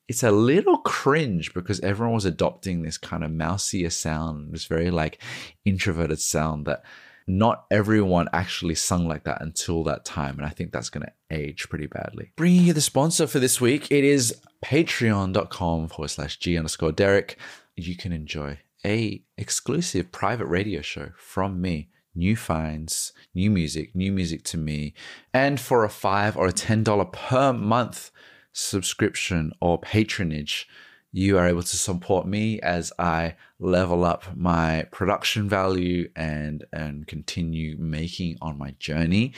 it's 0.09 0.23
a 0.23 0.31
little 0.31 0.79
cringe 0.79 1.55
because 1.55 1.81
everyone 1.81 2.15
was 2.15 2.25
adopting 2.25 2.83
this 2.83 2.99
kind 2.99 3.25
of 3.25 3.31
mousier 3.31 3.91
sound, 3.91 4.53
this 4.53 4.67
very 4.67 4.91
like 4.91 5.21
introverted 5.65 6.21
sound 6.21 6.67
that 6.67 6.85
not 7.27 7.65
everyone 7.71 8.29
actually 8.33 8.75
sung 8.75 9.07
like 9.07 9.25
that 9.25 9.43
until 9.43 9.85
that 9.85 10.05
time. 10.05 10.37
And 10.39 10.47
I 10.47 10.51
think 10.51 10.73
that's 10.73 10.91
going 10.91 11.07
to 11.07 11.37
age 11.37 11.69
pretty 11.69 11.87
badly. 11.87 12.33
Bringing 12.37 12.65
you 12.65 12.73
the 12.73 12.81
sponsor 12.81 13.27
for 13.27 13.39
this 13.39 13.61
week, 13.61 13.91
it 13.91 14.05
is 14.05 14.41
patreon.com 14.65 15.89
forward 15.89 16.09
slash 16.09 16.39
Gee 16.39 16.57
underscore 16.57 16.93
Derrick. 16.93 17.37
You 17.77 17.97
can 17.97 18.13
enjoy 18.13 18.59
a 18.85 19.23
exclusive 19.39 20.13
private 20.13 20.47
radio 20.47 20.83
show 20.83 21.11
from 21.17 21.61
me 21.61 21.89
new 22.15 22.37
finds, 22.37 23.13
new 23.35 23.51
music, 23.51 23.95
new 23.95 24.13
music 24.13 24.45
to 24.45 24.59
me. 24.59 24.95
And 25.33 25.59
for 25.59 25.85
a 25.85 25.89
five 25.89 26.37
or 26.37 26.47
a 26.47 26.53
ten 26.53 26.83
dollar 26.83 27.07
per 27.07 27.53
month 27.53 28.11
subscription 28.53 29.53
or 29.61 29.81
patronage, 29.81 30.69
you 31.13 31.39
are 31.39 31.47
able 31.47 31.63
to 31.63 31.77
support 31.77 32.27
me 32.27 32.59
as 32.61 32.93
I 32.99 33.37
level 33.59 34.05
up 34.05 34.35
my 34.35 34.87
production 34.91 35.49
value 35.49 36.11
and 36.17 36.65
and 36.73 37.07
continue 37.07 37.77
making 37.79 38.39
on 38.41 38.59
my 38.59 38.75
journey. 38.79 39.35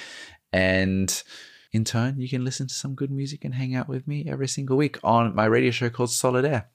And 0.52 1.22
in 1.72 1.84
turn, 1.84 2.20
you 2.20 2.28
can 2.28 2.44
listen 2.44 2.68
to 2.68 2.74
some 2.74 2.94
good 2.94 3.10
music 3.10 3.44
and 3.44 3.54
hang 3.54 3.74
out 3.74 3.88
with 3.88 4.06
me 4.06 4.26
every 4.28 4.46
single 4.46 4.76
week 4.76 4.98
on 5.02 5.34
my 5.34 5.46
radio 5.46 5.72
show 5.72 5.90
called 5.90 6.10
Solid 6.10 6.44
Air. 6.44 6.68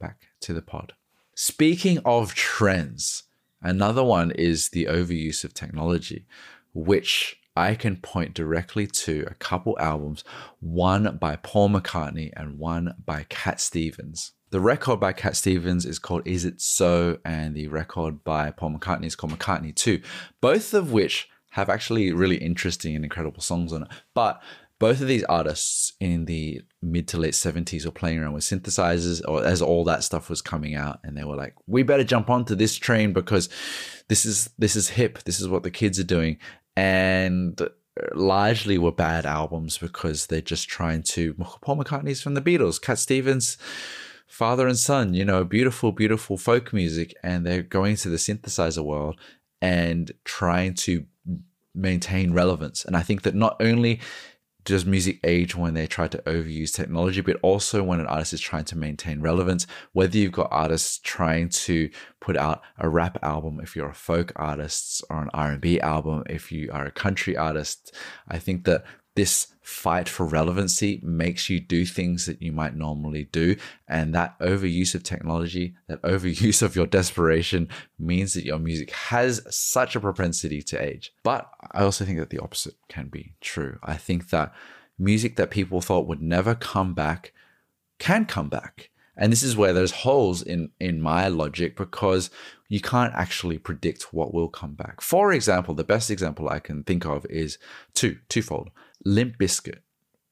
Back 0.00 0.28
to 0.40 0.54
the 0.54 0.62
pod. 0.62 0.94
Speaking 1.34 1.98
of 2.06 2.34
trends, 2.34 3.24
another 3.60 4.02
one 4.02 4.30
is 4.30 4.70
the 4.70 4.86
overuse 4.86 5.44
of 5.44 5.52
technology, 5.52 6.26
which 6.72 7.38
I 7.54 7.74
can 7.74 7.96
point 7.96 8.32
directly 8.32 8.86
to 8.86 9.26
a 9.30 9.34
couple 9.34 9.78
albums, 9.78 10.24
one 10.60 11.18
by 11.18 11.36
Paul 11.36 11.68
McCartney 11.70 12.30
and 12.34 12.58
one 12.58 12.94
by 13.04 13.26
Cat 13.28 13.60
Stevens. 13.60 14.32
The 14.56 14.62
record 14.62 15.00
by 15.00 15.12
Cat 15.12 15.36
Stevens 15.36 15.84
is 15.84 15.98
called 15.98 16.24
Izitso? 16.24 17.18
and 17.26 17.54
the 17.54 17.68
record 17.68 18.24
by 18.24 18.50
Paul 18.50 18.70
McCartney 18.70 19.04
is 19.04 19.14
called 19.14 19.38
McCartney 19.38 19.76
2, 19.76 20.00
both 20.40 20.72
of 20.72 20.92
which 20.92 21.28
have 21.50 21.68
actually 21.68 22.10
really 22.14 22.38
interesting 22.38 22.96
and 22.96 23.04
incredible 23.04 23.42
songs 23.42 23.70
on 23.70 23.82
it. 23.82 23.88
But 24.14 24.42
both 24.78 25.02
of 25.02 25.08
these 25.08 25.24
artists 25.24 25.92
in 26.00 26.24
the 26.24 26.62
mid 26.80 27.06
to 27.08 27.18
late 27.18 27.34
70s 27.34 27.84
were 27.84 27.90
playing 27.90 28.18
around 28.18 28.32
with 28.32 28.44
synthesizers 28.44 29.20
or 29.28 29.44
as 29.44 29.60
all 29.60 29.84
that 29.84 30.04
stuff 30.04 30.30
was 30.30 30.40
coming 30.40 30.74
out 30.74 31.00
and 31.04 31.18
they 31.18 31.24
were 31.24 31.36
like 31.36 31.54
we 31.66 31.82
better 31.82 32.02
jump 32.02 32.30
onto 32.30 32.54
this 32.54 32.76
train 32.76 33.12
because 33.12 33.50
this 34.08 34.24
is 34.24 34.48
this 34.56 34.74
is 34.74 34.88
hip 34.88 35.22
this 35.24 35.38
is 35.38 35.48
what 35.48 35.64
the 35.64 35.70
kids 35.70 36.00
are 36.00 36.04
doing 36.04 36.38
and 36.78 37.60
largely 38.14 38.78
were 38.78 38.92
bad 38.92 39.26
albums 39.26 39.76
because 39.78 40.26
they're 40.26 40.40
just 40.40 40.68
trying 40.68 41.02
to. 41.02 41.34
Paul 41.34 41.76
McCartney's 41.76 42.22
from 42.22 42.34
the 42.34 42.42
Beatles, 42.42 42.80
Cat 42.80 42.98
Stevens, 42.98 43.56
father 44.26 44.66
and 44.66 44.78
son, 44.78 45.14
you 45.14 45.24
know, 45.24 45.44
beautiful, 45.44 45.92
beautiful 45.92 46.36
folk 46.36 46.72
music, 46.72 47.14
and 47.22 47.46
they're 47.46 47.62
going 47.62 47.96
to 47.96 48.08
the 48.08 48.16
synthesizer 48.16 48.84
world 48.84 49.18
and 49.60 50.12
trying 50.24 50.74
to 50.74 51.06
maintain 51.74 52.32
relevance. 52.32 52.84
And 52.84 52.96
I 52.96 53.02
think 53.02 53.22
that 53.22 53.34
not 53.34 53.56
only 53.60 54.00
does 54.66 54.84
music 54.84 55.20
age 55.22 55.54
when 55.54 55.74
they 55.74 55.86
try 55.86 56.08
to 56.08 56.18
overuse 56.26 56.72
technology, 56.72 57.20
but 57.20 57.38
also 57.40 57.82
when 57.82 58.00
an 58.00 58.06
artist 58.06 58.32
is 58.32 58.40
trying 58.40 58.64
to 58.64 58.76
maintain 58.76 59.20
relevance. 59.20 59.66
Whether 59.92 60.18
you've 60.18 60.32
got 60.32 60.48
artists 60.50 60.98
trying 60.98 61.48
to 61.50 61.88
put 62.20 62.36
out 62.36 62.62
a 62.76 62.88
rap 62.88 63.16
album, 63.22 63.60
if 63.62 63.76
you're 63.76 63.90
a 63.90 63.94
folk 63.94 64.32
artist, 64.34 65.04
or 65.08 65.22
an 65.22 65.30
R&B 65.32 65.80
album, 65.80 66.24
if 66.28 66.50
you 66.50 66.68
are 66.72 66.84
a 66.84 66.90
country 66.90 67.36
artist, 67.36 67.94
I 68.28 68.38
think 68.38 68.64
that 68.64 68.84
this 69.16 69.48
fight 69.62 70.08
for 70.08 70.24
relevancy 70.24 71.00
makes 71.02 71.50
you 71.50 71.58
do 71.58 71.84
things 71.84 72.26
that 72.26 72.40
you 72.40 72.52
might 72.52 72.76
normally 72.76 73.24
do. 73.32 73.56
And 73.88 74.14
that 74.14 74.38
overuse 74.38 74.94
of 74.94 75.02
technology, 75.02 75.74
that 75.88 76.00
overuse 76.02 76.62
of 76.62 76.76
your 76.76 76.86
desperation 76.86 77.68
means 77.98 78.34
that 78.34 78.44
your 78.44 78.60
music 78.60 78.92
has 78.92 79.42
such 79.50 79.96
a 79.96 80.00
propensity 80.00 80.62
to 80.62 80.80
age. 80.80 81.12
But 81.24 81.50
I 81.72 81.82
also 81.82 82.04
think 82.04 82.20
that 82.20 82.30
the 82.30 82.38
opposite 82.38 82.76
can 82.88 83.08
be 83.08 83.34
true. 83.40 83.80
I 83.82 83.96
think 83.96 84.30
that 84.30 84.54
music 84.98 85.34
that 85.34 85.50
people 85.50 85.80
thought 85.80 86.06
would 86.06 86.22
never 86.22 86.54
come 86.54 86.94
back 86.94 87.32
can 87.98 88.24
come 88.24 88.48
back. 88.48 88.90
And 89.16 89.32
this 89.32 89.42
is 89.42 89.56
where 89.56 89.72
there's 89.72 89.90
holes 89.90 90.42
in, 90.42 90.70
in 90.78 91.00
my 91.00 91.28
logic 91.28 91.74
because 91.74 92.30
you 92.68 92.80
can't 92.80 93.14
actually 93.14 93.58
predict 93.58 94.12
what 94.12 94.34
will 94.34 94.48
come 94.48 94.74
back. 94.74 95.00
For 95.00 95.32
example, 95.32 95.74
the 95.74 95.84
best 95.84 96.10
example 96.10 96.48
I 96.48 96.58
can 96.58 96.84
think 96.84 97.06
of 97.06 97.24
is 97.26 97.58
two, 97.94 98.18
twofold. 98.28 98.70
Limp 99.06 99.38
Bizkit. 99.38 99.78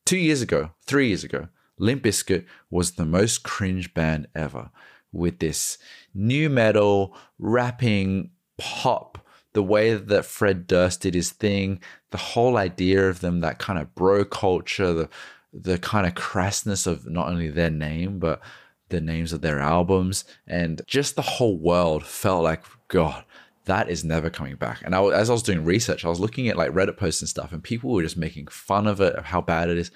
Two 0.05 0.19
years 0.19 0.43
ago, 0.43 0.73
three 0.85 1.07
years 1.07 1.23
ago, 1.23 1.47
Limp 1.79 2.03
Bizkit 2.03 2.45
was 2.71 2.93
the 2.93 3.07
most 3.07 3.45
cringe 3.45 3.95
band 3.95 4.27
ever 4.35 4.71
with 5.13 5.39
this 5.39 5.79
nu 6.13 6.49
metal, 6.49 7.17
rapping, 7.39 8.31
pop, 8.59 9.25
the 9.53 9.63
way 9.63 9.95
that 9.95 10.25
Fred 10.25 10.67
Durst 10.67 11.03
did 11.03 11.15
his 11.15 11.31
thing, 11.31 11.79
the 12.11 12.19
whole 12.19 12.57
idea 12.57 13.09
of 13.09 13.21
them, 13.21 13.43
that 13.43 13.61
kind 13.61 13.79
of 13.79 13.95
bro 13.95 14.25
culture, 14.25 14.93
the 14.93 15.09
the 15.53 15.79
kind 15.79 16.05
of 16.05 16.15
crassness 16.15 16.85
of 16.85 17.09
not 17.09 17.29
only 17.29 17.49
their 17.49 17.71
name, 17.71 18.19
but 18.19 18.41
the 18.89 19.01
names 19.01 19.33
of 19.33 19.41
their 19.41 19.61
albums, 19.61 20.25
and 20.49 20.83
just 20.89 21.15
the 21.15 21.23
whole 21.23 21.57
world 21.57 22.05
felt 22.05 22.43
like, 22.43 22.65
God, 22.89 23.25
that 23.65 23.89
is 23.89 24.05
never 24.05 24.31
coming 24.31 24.57
back. 24.57 24.83
And 24.85 24.95
I, 24.95 25.03
as 25.07 25.31
I 25.31 25.33
was 25.33 25.43
doing 25.43 25.65
research, 25.65 26.05
I 26.05 26.09
was 26.09 26.21
looking 26.21 26.49
at 26.49 26.57
like 26.57 26.73
Reddit 26.73 26.97
posts 26.97 27.23
and 27.23 27.29
stuff, 27.29 27.53
and 27.53 27.63
people 27.63 27.91
were 27.91 28.03
just 28.03 28.17
making 28.17 28.49
fun 28.49 28.87
of 28.87 29.01
it, 29.01 29.15
of 29.15 29.27
how 29.27 29.41
bad 29.41 29.69
it 29.69 29.79
is. 29.79 29.91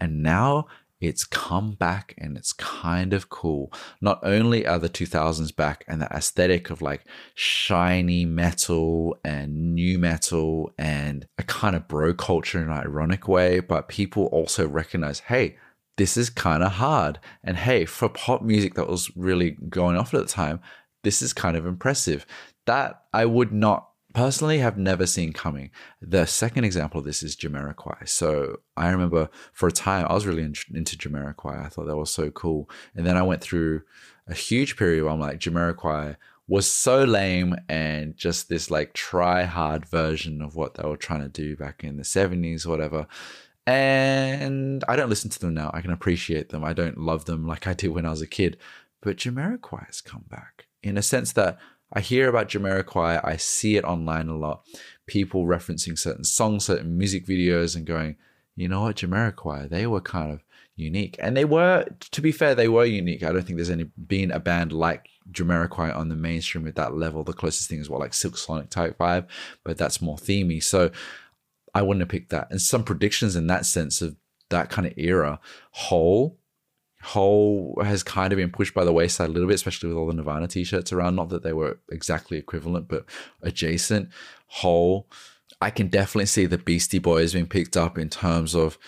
And 0.00 0.22
now 0.22 0.66
it's 1.02 1.24
come 1.24 1.72
back 1.72 2.14
and 2.16 2.36
it's 2.36 2.52
kind 2.52 3.12
of 3.12 3.28
cool. 3.28 3.72
Not 4.00 4.20
only 4.22 4.64
are 4.64 4.78
the 4.78 4.88
2000s 4.88 5.54
back 5.54 5.84
and 5.88 6.00
the 6.00 6.06
aesthetic 6.06 6.70
of 6.70 6.80
like 6.80 7.04
shiny 7.34 8.24
metal 8.24 9.16
and 9.24 9.74
nu 9.74 9.98
metal 9.98 10.72
and 10.78 11.26
a 11.38 11.42
kind 11.42 11.74
of 11.74 11.88
bro 11.88 12.14
culture 12.14 12.58
in 12.58 12.64
an 12.64 12.70
ironic 12.70 13.26
way, 13.26 13.58
but 13.58 13.88
people 13.88 14.26
also 14.26 14.66
recognize, 14.66 15.20
hey, 15.20 15.56
this 15.96 16.16
is 16.16 16.30
kind 16.30 16.62
of 16.62 16.72
hard. 16.72 17.18
And 17.42 17.56
hey, 17.56 17.84
for 17.84 18.08
pop 18.08 18.42
music 18.42 18.74
that 18.74 18.88
was 18.88 19.14
really 19.16 19.56
going 19.68 19.96
off 19.96 20.14
at 20.14 20.20
the 20.20 20.32
time, 20.32 20.60
this 21.02 21.20
is 21.20 21.32
kind 21.32 21.56
of 21.56 21.66
impressive 21.66 22.24
that 22.66 23.04
I 23.12 23.26
would 23.26 23.52
not 23.52 23.88
personally 24.14 24.58
have 24.58 24.76
never 24.76 25.06
seen 25.06 25.32
coming. 25.32 25.70
The 26.00 26.26
second 26.26 26.64
example 26.64 26.98
of 27.00 27.04
this 27.04 27.22
is 27.22 27.36
Jamiroquai. 27.36 28.08
So 28.08 28.60
I 28.76 28.90
remember 28.90 29.30
for 29.52 29.68
a 29.68 29.72
time 29.72 30.06
I 30.08 30.14
was 30.14 30.26
really 30.26 30.42
in, 30.42 30.54
into 30.74 30.96
Jamiroquai. 30.96 31.64
I 31.64 31.68
thought 31.68 31.86
that 31.86 31.96
was 31.96 32.10
so 32.10 32.30
cool. 32.30 32.68
And 32.94 33.06
then 33.06 33.16
I 33.16 33.22
went 33.22 33.40
through 33.40 33.82
a 34.26 34.34
huge 34.34 34.76
period 34.76 35.04
where 35.04 35.12
I'm 35.12 35.20
like, 35.20 35.40
Jamiroquai 35.40 36.16
was 36.48 36.70
so 36.70 37.04
lame 37.04 37.54
and 37.68 38.16
just 38.16 38.48
this 38.48 38.70
like 38.70 38.92
try 38.92 39.44
hard 39.44 39.86
version 39.86 40.42
of 40.42 40.56
what 40.56 40.74
they 40.74 40.86
were 40.86 40.96
trying 40.96 41.22
to 41.22 41.28
do 41.28 41.56
back 41.56 41.84
in 41.84 41.96
the 41.96 42.02
70s 42.02 42.66
or 42.66 42.70
whatever. 42.70 43.06
And 43.66 44.82
I 44.88 44.96
don't 44.96 45.08
listen 45.08 45.30
to 45.30 45.38
them 45.38 45.54
now. 45.54 45.70
I 45.72 45.80
can 45.80 45.92
appreciate 45.92 46.48
them. 46.48 46.64
I 46.64 46.72
don't 46.72 46.98
love 46.98 47.26
them 47.26 47.46
like 47.46 47.66
I 47.66 47.74
did 47.74 47.88
when 47.88 48.04
I 48.04 48.10
was 48.10 48.20
a 48.20 48.26
kid. 48.26 48.58
But 49.00 49.16
Jamiroquai 49.16 49.86
has 49.86 50.00
come 50.00 50.24
back 50.28 50.66
in 50.82 50.98
a 50.98 51.02
sense 51.02 51.32
that 51.32 51.58
I 51.92 52.00
hear 52.00 52.28
about 52.28 52.48
Jamiroquai. 52.48 53.20
I 53.22 53.36
see 53.36 53.76
it 53.76 53.84
online 53.84 54.28
a 54.28 54.36
lot. 54.36 54.64
People 55.06 55.46
referencing 55.46 55.98
certain 55.98 56.24
songs, 56.24 56.64
certain 56.64 56.96
music 56.96 57.26
videos, 57.26 57.76
and 57.76 57.86
going, 57.86 58.16
you 58.56 58.68
know 58.68 58.82
what, 58.82 58.96
Jamiroquai, 58.96 59.68
they 59.68 59.86
were 59.86 60.00
kind 60.00 60.32
of 60.32 60.42
unique. 60.76 61.16
And 61.18 61.36
they 61.36 61.44
were, 61.44 61.86
to 62.10 62.20
be 62.20 62.32
fair, 62.32 62.54
they 62.54 62.68
were 62.68 62.84
unique. 62.84 63.22
I 63.22 63.32
don't 63.32 63.42
think 63.42 63.56
there's 63.56 63.70
any 63.70 63.84
been 63.84 64.30
a 64.30 64.40
band 64.40 64.72
like 64.72 65.08
Jamiroquai 65.30 65.94
on 65.94 66.08
the 66.08 66.16
mainstream 66.16 66.66
at 66.66 66.76
that 66.76 66.94
level. 66.94 67.24
The 67.24 67.32
closest 67.32 67.68
thing 67.68 67.80
is 67.80 67.90
what 67.90 68.00
like 68.00 68.14
Silk 68.14 68.36
Sonic 68.36 68.70
type 68.70 68.98
vibe, 68.98 69.26
but 69.64 69.76
that's 69.78 70.02
more 70.02 70.16
themey. 70.16 70.62
So 70.62 70.90
I 71.74 71.82
wouldn't 71.82 72.02
have 72.02 72.08
picked 72.08 72.30
that. 72.30 72.48
And 72.50 72.60
some 72.60 72.84
predictions 72.84 73.36
in 73.36 73.46
that 73.48 73.66
sense 73.66 74.02
of 74.02 74.16
that 74.50 74.70
kind 74.70 74.86
of 74.86 74.94
era. 74.96 75.40
Hole 75.72 76.38
Hole 77.02 77.78
has 77.82 78.02
kind 78.02 78.32
of 78.32 78.36
been 78.36 78.50
pushed 78.50 78.74
by 78.74 78.84
the 78.84 78.92
wayside 78.92 79.28
a 79.28 79.32
little 79.32 79.48
bit, 79.48 79.54
especially 79.54 79.88
with 79.88 79.98
all 79.98 80.06
the 80.06 80.12
Nirvana 80.12 80.46
t-shirts 80.46 80.92
around. 80.92 81.16
Not 81.16 81.30
that 81.30 81.42
they 81.42 81.52
were 81.52 81.78
exactly 81.90 82.38
equivalent, 82.38 82.88
but 82.88 83.04
adjacent. 83.42 84.08
Hole, 84.46 85.08
I 85.60 85.70
can 85.70 85.88
definitely 85.88 86.26
see 86.26 86.46
the 86.46 86.58
Beastie 86.58 86.98
Boys 86.98 87.32
being 87.32 87.46
picked 87.46 87.76
up 87.76 87.98
in 87.98 88.08
terms 88.08 88.54
of 88.54 88.78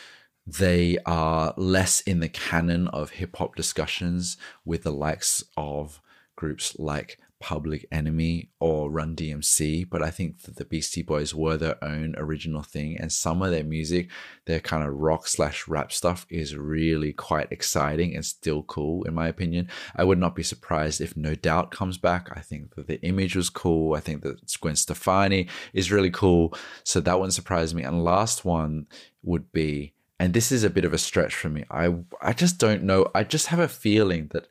they 0.46 0.98
are 1.06 1.54
less 1.56 2.02
in 2.02 2.20
the 2.20 2.28
canon 2.28 2.88
of 2.88 3.10
hip 3.10 3.36
hop 3.36 3.56
discussions 3.56 4.36
with 4.64 4.82
the 4.82 4.92
likes 4.92 5.42
of 5.56 6.00
groups 6.36 6.78
like 6.78 7.18
Public 7.44 7.86
Enemy 7.92 8.48
or 8.58 8.90
Run 8.90 9.14
DMC, 9.14 9.86
but 9.90 10.02
I 10.02 10.08
think 10.08 10.40
that 10.44 10.56
the 10.56 10.64
Beastie 10.64 11.02
Boys 11.02 11.34
were 11.34 11.58
their 11.58 11.76
own 11.84 12.14
original 12.16 12.62
thing. 12.62 12.96
And 12.96 13.12
some 13.12 13.42
of 13.42 13.50
their 13.50 13.62
music, 13.62 14.08
their 14.46 14.60
kind 14.60 14.82
of 14.82 14.94
rock 14.94 15.28
slash 15.28 15.68
rap 15.68 15.92
stuff, 15.92 16.24
is 16.30 16.56
really 16.56 17.12
quite 17.12 17.52
exciting 17.52 18.14
and 18.14 18.24
still 18.24 18.62
cool, 18.62 19.04
in 19.04 19.12
my 19.12 19.28
opinion. 19.28 19.68
I 19.94 20.04
would 20.04 20.16
not 20.16 20.34
be 20.34 20.42
surprised 20.42 21.02
if 21.02 21.18
No 21.18 21.34
Doubt 21.34 21.70
comes 21.70 21.98
back. 21.98 22.30
I 22.34 22.40
think 22.40 22.76
that 22.76 22.86
the 22.86 22.98
image 23.02 23.36
was 23.36 23.50
cool. 23.50 23.94
I 23.94 24.00
think 24.00 24.22
that 24.22 24.40
Gwen 24.58 24.74
Stefani 24.74 25.46
is 25.74 25.92
really 25.92 26.10
cool. 26.10 26.54
So 26.82 26.98
that 27.00 27.18
wouldn't 27.18 27.34
surprise 27.34 27.74
me. 27.74 27.82
And 27.82 28.02
last 28.02 28.46
one 28.46 28.86
would 29.22 29.52
be, 29.52 29.92
and 30.18 30.32
this 30.32 30.50
is 30.50 30.64
a 30.64 30.70
bit 30.70 30.86
of 30.86 30.94
a 30.94 30.98
stretch 30.98 31.34
for 31.34 31.50
me. 31.50 31.66
I 31.70 31.94
I 32.22 32.32
just 32.32 32.56
don't 32.56 32.84
know. 32.84 33.10
I 33.14 33.22
just 33.22 33.48
have 33.48 33.58
a 33.58 33.68
feeling 33.68 34.28
that 34.28 34.48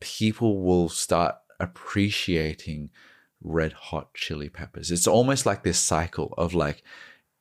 people 0.00 0.60
will 0.60 0.88
start 0.88 1.36
appreciating 1.60 2.90
red 3.42 3.72
hot 3.72 4.14
chili 4.14 4.48
peppers. 4.48 4.90
It's 4.90 5.06
almost 5.06 5.46
like 5.46 5.62
this 5.62 5.78
cycle 5.78 6.34
of 6.38 6.54
like 6.54 6.82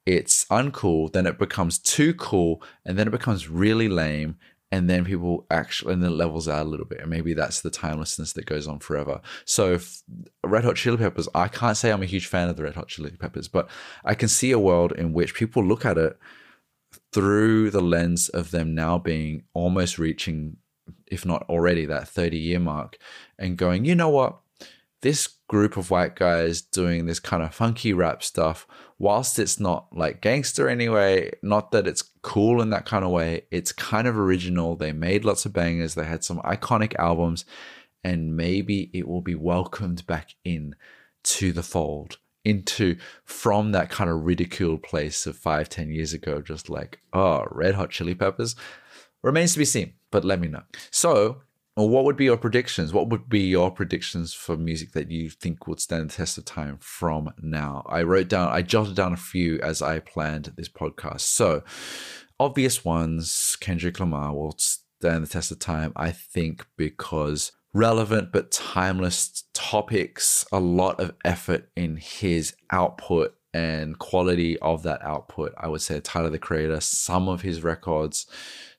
it's 0.06 0.45
uncool, 0.45 1.12
then 1.13 1.26
it 1.26 1.39
becomes 1.39 1.80
too 1.80 2.13
cool, 2.15 2.62
and 2.86 2.97
then 2.97 3.08
it 3.08 3.12
becomes 3.12 3.47
really 3.47 3.88
lame, 3.88 4.38
and 4.73 4.89
then 4.89 5.06
people 5.06 5.45
actually 5.52 5.93
and 5.93 6.02
then 6.02 6.10
it 6.10 6.15
levels 6.15 6.47
out 6.47 6.65
a 6.65 6.69
little 6.69 6.88
bit 6.88 6.99
and 6.99 7.10
maybe 7.10 7.36
that's 7.36 7.62
the 7.62 7.69
timelessness 7.69 8.34
that 8.34 8.47
goes 8.47 8.67
on 8.67 8.80
forever 8.80 9.21
so 9.45 9.78
red 10.43 10.63
hot 10.63 10.76
chili 10.76 10.97
peppers 10.97 11.30
i 11.36 11.47
can't 11.47 11.78
say 11.78 11.91
i'm 11.91 12.02
a 12.02 12.08
huge 12.08 12.26
fan 12.26 12.49
of 12.49 12.58
the 12.58 12.63
red 12.63 12.73
hot 12.73 12.88
chili 12.88 13.12
peppers 13.12 13.47
but 13.47 13.69
i 14.04 14.15
can 14.15 14.28
see 14.28 14.52
a 14.52 14.58
world 14.58 14.91
in 14.93 15.13
which 15.13 15.36
people 15.36 15.63
look 15.63 15.86
at 15.86 15.99
it 15.99 16.17
through 17.12 17.69
the 17.69 17.82
lens 17.82 18.30
of 18.30 18.49
them 18.49 18.73
now 18.73 18.97
being 18.97 19.43
almost 19.54 19.99
reaching 19.99 20.58
if 21.08 21.26
not 21.26 21.43
already 21.50 21.86
that 21.86 22.08
30 22.08 22.38
year 22.38 22.60
mark 22.60 22.98
and 23.38 23.58
going 23.58 23.86
you 23.86 23.96
know 23.96 24.10
what 24.10 24.39
this 25.04 25.28
group 25.50 25.76
of 25.76 25.91
white 25.91 26.15
guys 26.15 26.62
doing 26.62 27.06
this 27.06 27.19
kind 27.19 27.43
of 27.43 27.54
funky 27.54 27.91
rap 27.91 28.24
stuff, 28.24 28.65
whilst 28.98 29.38
it's 29.38 29.60
not 29.60 29.86
like 29.91 30.22
gangster 30.22 30.69
anyway, 30.69 31.30
not 31.43 31.72
that 31.72 31.86
it's 31.86 32.02
cool 32.22 32.62
in 32.62 32.69
that 32.69 32.86
kind 32.86 33.04
of 33.04 33.12
way, 33.12 33.46
it's 33.52 33.74
kind 33.74 34.08
of 34.08 34.17
original. 34.17 34.78
They 34.78 34.93
made 34.93 35.26
lots 35.26 35.46
of 35.46 35.52
bangers, 35.52 35.93
they 35.93 36.06
had 36.06 36.24
some 36.24 36.39
iconic 36.39 36.96
albums, 36.96 37.43
and 38.02 38.38
maybe 38.38 38.89
it 38.93 39.06
will 39.06 39.22
be 39.22 39.36
welcomed 39.36 40.08
back 40.08 40.36
in 40.46 40.74
to 41.24 41.52
the 41.52 41.63
fold 41.63 42.17
into 42.46 42.96
from 43.26 43.74
that 43.74 43.89
kind 43.89 44.10
of 44.10 44.26
ridiculed 44.26 44.84
place 44.84 45.26
of 45.26 45.38
five, 45.38 45.67
ten 45.67 45.91
years 45.91 46.13
ago, 46.13 46.41
just 46.41 46.69
like, 46.69 47.00
oh, 47.12 47.46
red 47.52 47.76
hot 47.76 47.89
chili 47.89 48.15
peppers. 48.15 48.56
Remains 49.22 49.54
to 49.54 49.60
be 49.60 49.65
seen, 49.65 49.93
but 50.13 50.23
let 50.23 50.39
me 50.39 50.47
know. 50.47 50.62
So 50.91 51.41
what 51.73 52.06
would 52.06 52.15
be 52.15 52.26
your 52.26 52.38
predictions? 52.38 52.93
What 52.93 53.10
would 53.10 53.28
be 53.28 53.47
your 53.47 53.71
predictions 53.71 54.32
for 54.32 54.56
music 54.56 54.91
that 54.91 55.10
you 55.10 55.32
think 55.32 55.65
would 55.67 55.80
stand 55.80 56.12
the 56.12 56.13
test 56.13 56.38
of 56.38 56.45
time 56.45 56.78
from 56.80 57.34
now? 57.41 57.84
I 57.89 58.04
wrote 58.04 58.28
down, 58.28 58.49
I 58.49 58.62
jotted 58.62 58.95
down 58.95 59.12
a 59.12 59.17
few 59.17 59.60
as 59.60 59.82
I 59.82 59.97
planned 59.97 60.54
this 60.56 60.69
podcast. 60.69 61.21
So, 61.21 61.63
obvious 62.39 62.86
ones 62.86 63.58
Kendrick 63.60 63.99
Lamar 63.99 64.36
will 64.36 64.56
stand 64.60 65.23
the 65.23 65.28
test 65.28 65.52
of 65.52 65.58
time, 65.58 65.93
I 65.95 66.12
think, 66.12 66.63
because 66.78 67.52
relevant 67.73 68.32
but 68.32 68.52
timeless 68.52 69.45
topics, 69.56 70.45
a 70.52 70.60
lot 70.60 70.99
of 70.99 71.15
effort 71.26 71.71
in 71.76 71.97
his 71.97 72.56
output 72.71 73.36
and 73.54 74.00
quality 74.00 74.58
of 74.60 74.84
that 74.84 75.04
output. 75.04 75.54
I 75.58 75.68
would 75.68 75.82
say 75.82 76.00
Tyler 76.00 76.30
the 76.30 76.39
Creator, 76.39 76.82
some 76.82 77.30
of 77.30 77.42
his 77.42 77.63
records 77.63 78.26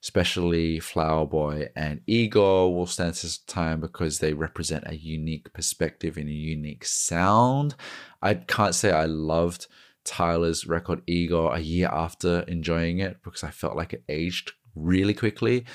especially 0.05 0.79
Flower 0.79 1.25
Boy 1.25 1.67
and 1.75 1.99
Igor 2.05 2.75
will 2.75 2.85
stand 2.85 3.15
the 3.15 3.37
time 3.47 3.81
because 3.81 4.19
they 4.19 4.33
represent 4.33 4.83
a 4.85 4.95
unique 4.95 5.51
perspective 5.51 6.15
and 6.15 6.29
a 6.29 6.31
unique 6.31 6.85
sound. 6.85 7.73
I 8.21 8.35
can't 8.35 8.75
say 8.75 8.91
I 8.91 9.05
loved 9.05 9.65
Tyler's 10.03 10.67
record 10.67 11.01
Igor 11.07 11.55
a 11.55 11.59
year 11.59 11.89
after 11.91 12.41
enjoying 12.41 12.99
it 12.99 13.17
because 13.23 13.43
I 13.43 13.49
felt 13.49 13.75
like 13.75 13.93
it 13.93 14.03
aged 14.07 14.51
really 14.75 15.15
quickly. 15.15 15.65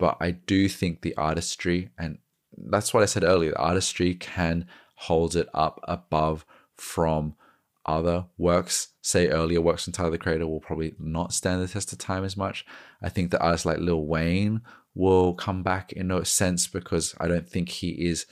But 0.00 0.16
I 0.20 0.32
do 0.32 0.68
think 0.68 1.02
the 1.02 1.16
artistry, 1.16 1.90
and 1.96 2.18
that's 2.58 2.92
what 2.92 3.04
I 3.04 3.06
said 3.06 3.22
earlier, 3.22 3.52
the 3.52 3.58
artistry 3.58 4.16
can 4.16 4.66
hold 4.96 5.36
it 5.36 5.48
up 5.54 5.78
above 5.84 6.44
from 6.74 7.36
other 7.86 8.26
works, 8.36 8.88
say 9.00 9.28
earlier 9.28 9.60
works 9.60 9.84
from 9.84 9.92
Tyler 9.92 10.10
the 10.10 10.18
Creator, 10.18 10.46
will 10.46 10.60
probably 10.60 10.94
not 10.98 11.32
stand 11.32 11.62
the 11.62 11.68
test 11.68 11.92
of 11.92 11.98
time 11.98 12.24
as 12.24 12.36
much. 12.36 12.66
I 13.02 13.08
think 13.08 13.30
that 13.30 13.40
artists 13.40 13.66
like 13.66 13.78
Lil 13.78 14.04
Wayne 14.04 14.62
will 14.94 15.34
come 15.34 15.62
back 15.62 15.92
in 15.92 16.10
a 16.10 16.24
sense 16.24 16.66
because 16.66 17.14
I 17.20 17.28
don't 17.28 17.48
think 17.48 17.68
he 17.68 17.90
is 17.90 18.26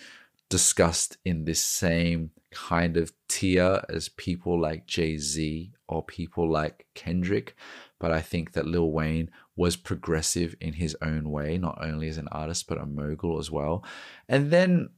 discussed 0.49 1.17
in 1.25 1.45
this 1.45 1.62
same 1.62 2.31
kind 2.51 2.97
of 2.97 3.12
tier 3.29 3.83
as 3.88 4.09
people 4.09 4.61
like 4.61 4.87
Jay 4.87 5.19
Z 5.19 5.73
or 5.88 6.03
people 6.05 6.51
like 6.51 6.87
Kendrick. 6.95 7.57
But 7.99 8.12
I 8.12 8.21
think 8.21 8.53
that 8.53 8.67
Lil 8.67 8.90
Wayne 8.90 9.31
was 9.57 9.77
progressive 9.77 10.55
in 10.61 10.75
his 10.75 10.97
own 11.03 11.31
way, 11.31 11.59
not 11.59 11.79
only 11.83 12.09
as 12.09 12.19
an 12.19 12.29
artist, 12.29 12.67
but 12.67 12.79
a 12.79 12.87
mogul 12.87 13.38
as 13.38 13.51
well. 13.51 13.85
And 14.29 14.51
then 14.51 14.90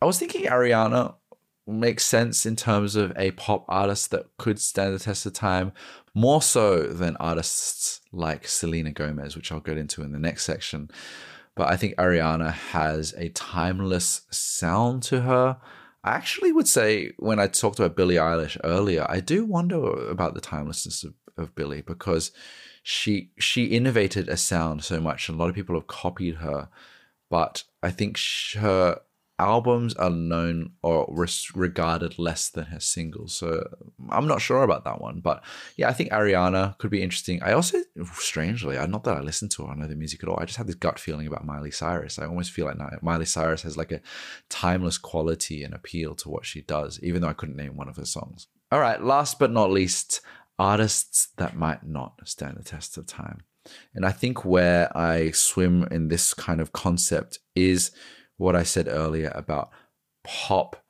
I 0.00 0.06
was 0.06 0.18
thinking 0.18 0.46
Ariana 0.46 1.14
makes 1.70 2.04
sense 2.04 2.44
in 2.44 2.56
terms 2.56 2.96
of 2.96 3.12
a 3.16 3.30
pop 3.32 3.64
artist 3.68 4.10
that 4.10 4.26
could 4.38 4.58
stand 4.60 4.94
the 4.94 4.98
test 4.98 5.26
of 5.26 5.32
time 5.32 5.72
more 6.14 6.42
so 6.42 6.82
than 6.82 7.16
artists 7.16 8.00
like 8.12 8.46
Selena 8.48 8.90
Gomez, 8.92 9.36
which 9.36 9.52
I'll 9.52 9.60
get 9.60 9.78
into 9.78 10.02
in 10.02 10.12
the 10.12 10.18
next 10.18 10.44
section. 10.44 10.90
But 11.54 11.68
I 11.68 11.76
think 11.76 11.96
Ariana 11.96 12.52
has 12.52 13.14
a 13.16 13.28
timeless 13.30 14.22
sound 14.30 15.02
to 15.04 15.22
her. 15.22 15.58
I 16.02 16.10
actually 16.12 16.52
would 16.52 16.68
say 16.68 17.12
when 17.18 17.38
I 17.38 17.46
talked 17.46 17.78
about 17.78 17.96
Billie 17.96 18.14
Eilish 18.14 18.56
earlier, 18.64 19.06
I 19.08 19.20
do 19.20 19.44
wonder 19.44 20.08
about 20.08 20.34
the 20.34 20.40
timelessness 20.40 21.04
of, 21.04 21.14
of 21.36 21.54
Billie 21.54 21.82
because 21.82 22.32
she 22.82 23.30
she 23.38 23.66
innovated 23.66 24.28
a 24.28 24.36
sound 24.36 24.84
so 24.84 25.00
much, 25.00 25.28
and 25.28 25.36
a 25.36 25.38
lot 25.38 25.50
of 25.50 25.54
people 25.54 25.74
have 25.74 25.86
copied 25.86 26.36
her. 26.36 26.68
But 27.28 27.64
I 27.82 27.90
think 27.90 28.18
her 28.56 29.00
albums 29.40 29.94
are 29.94 30.10
known 30.10 30.72
or 30.82 31.12
regarded 31.54 32.18
less 32.18 32.50
than 32.50 32.66
her 32.66 32.78
singles. 32.78 33.34
So 33.34 33.66
I'm 34.10 34.28
not 34.28 34.40
sure 34.40 34.62
about 34.62 34.84
that 34.84 35.00
one. 35.00 35.20
But 35.20 35.42
yeah, 35.76 35.88
I 35.88 35.92
think 35.92 36.10
Ariana 36.10 36.76
could 36.78 36.90
be 36.90 37.02
interesting. 37.02 37.42
I 37.42 37.52
also, 37.52 37.78
strangely, 38.14 38.76
not 38.86 39.04
that 39.04 39.16
I 39.16 39.20
listen 39.20 39.48
to 39.50 39.64
her, 39.64 39.72
I 39.72 39.74
know 39.74 39.86
the 39.86 39.96
music 39.96 40.22
at 40.22 40.28
all. 40.28 40.38
I 40.38 40.44
just 40.44 40.58
have 40.58 40.66
this 40.66 40.76
gut 40.76 40.98
feeling 40.98 41.26
about 41.26 41.46
Miley 41.46 41.70
Cyrus. 41.70 42.18
I 42.18 42.26
almost 42.26 42.52
feel 42.52 42.66
like 42.66 43.02
Miley 43.02 43.24
Cyrus 43.24 43.62
has 43.62 43.76
like 43.76 43.92
a 43.92 44.02
timeless 44.48 44.98
quality 44.98 45.64
and 45.64 45.74
appeal 45.74 46.14
to 46.16 46.28
what 46.28 46.44
she 46.44 46.60
does, 46.60 47.00
even 47.02 47.22
though 47.22 47.28
I 47.28 47.32
couldn't 47.32 47.56
name 47.56 47.76
one 47.76 47.88
of 47.88 47.96
her 47.96 48.04
songs. 48.04 48.46
All 48.70 48.80
right, 48.80 49.02
last 49.02 49.38
but 49.38 49.50
not 49.50 49.70
least, 49.70 50.20
artists 50.58 51.28
that 51.38 51.56
might 51.56 51.86
not 51.86 52.20
stand 52.24 52.58
the 52.58 52.62
test 52.62 52.98
of 52.98 53.06
time. 53.06 53.40
And 53.94 54.06
I 54.06 54.12
think 54.12 54.44
where 54.44 54.96
I 54.96 55.32
swim 55.32 55.86
in 55.90 56.08
this 56.08 56.34
kind 56.34 56.60
of 56.60 56.72
concept 56.72 57.38
is 57.54 57.90
what 58.40 58.56
I 58.56 58.62
said 58.62 58.88
earlier 58.88 59.30
about 59.34 59.68
pop 60.24 60.82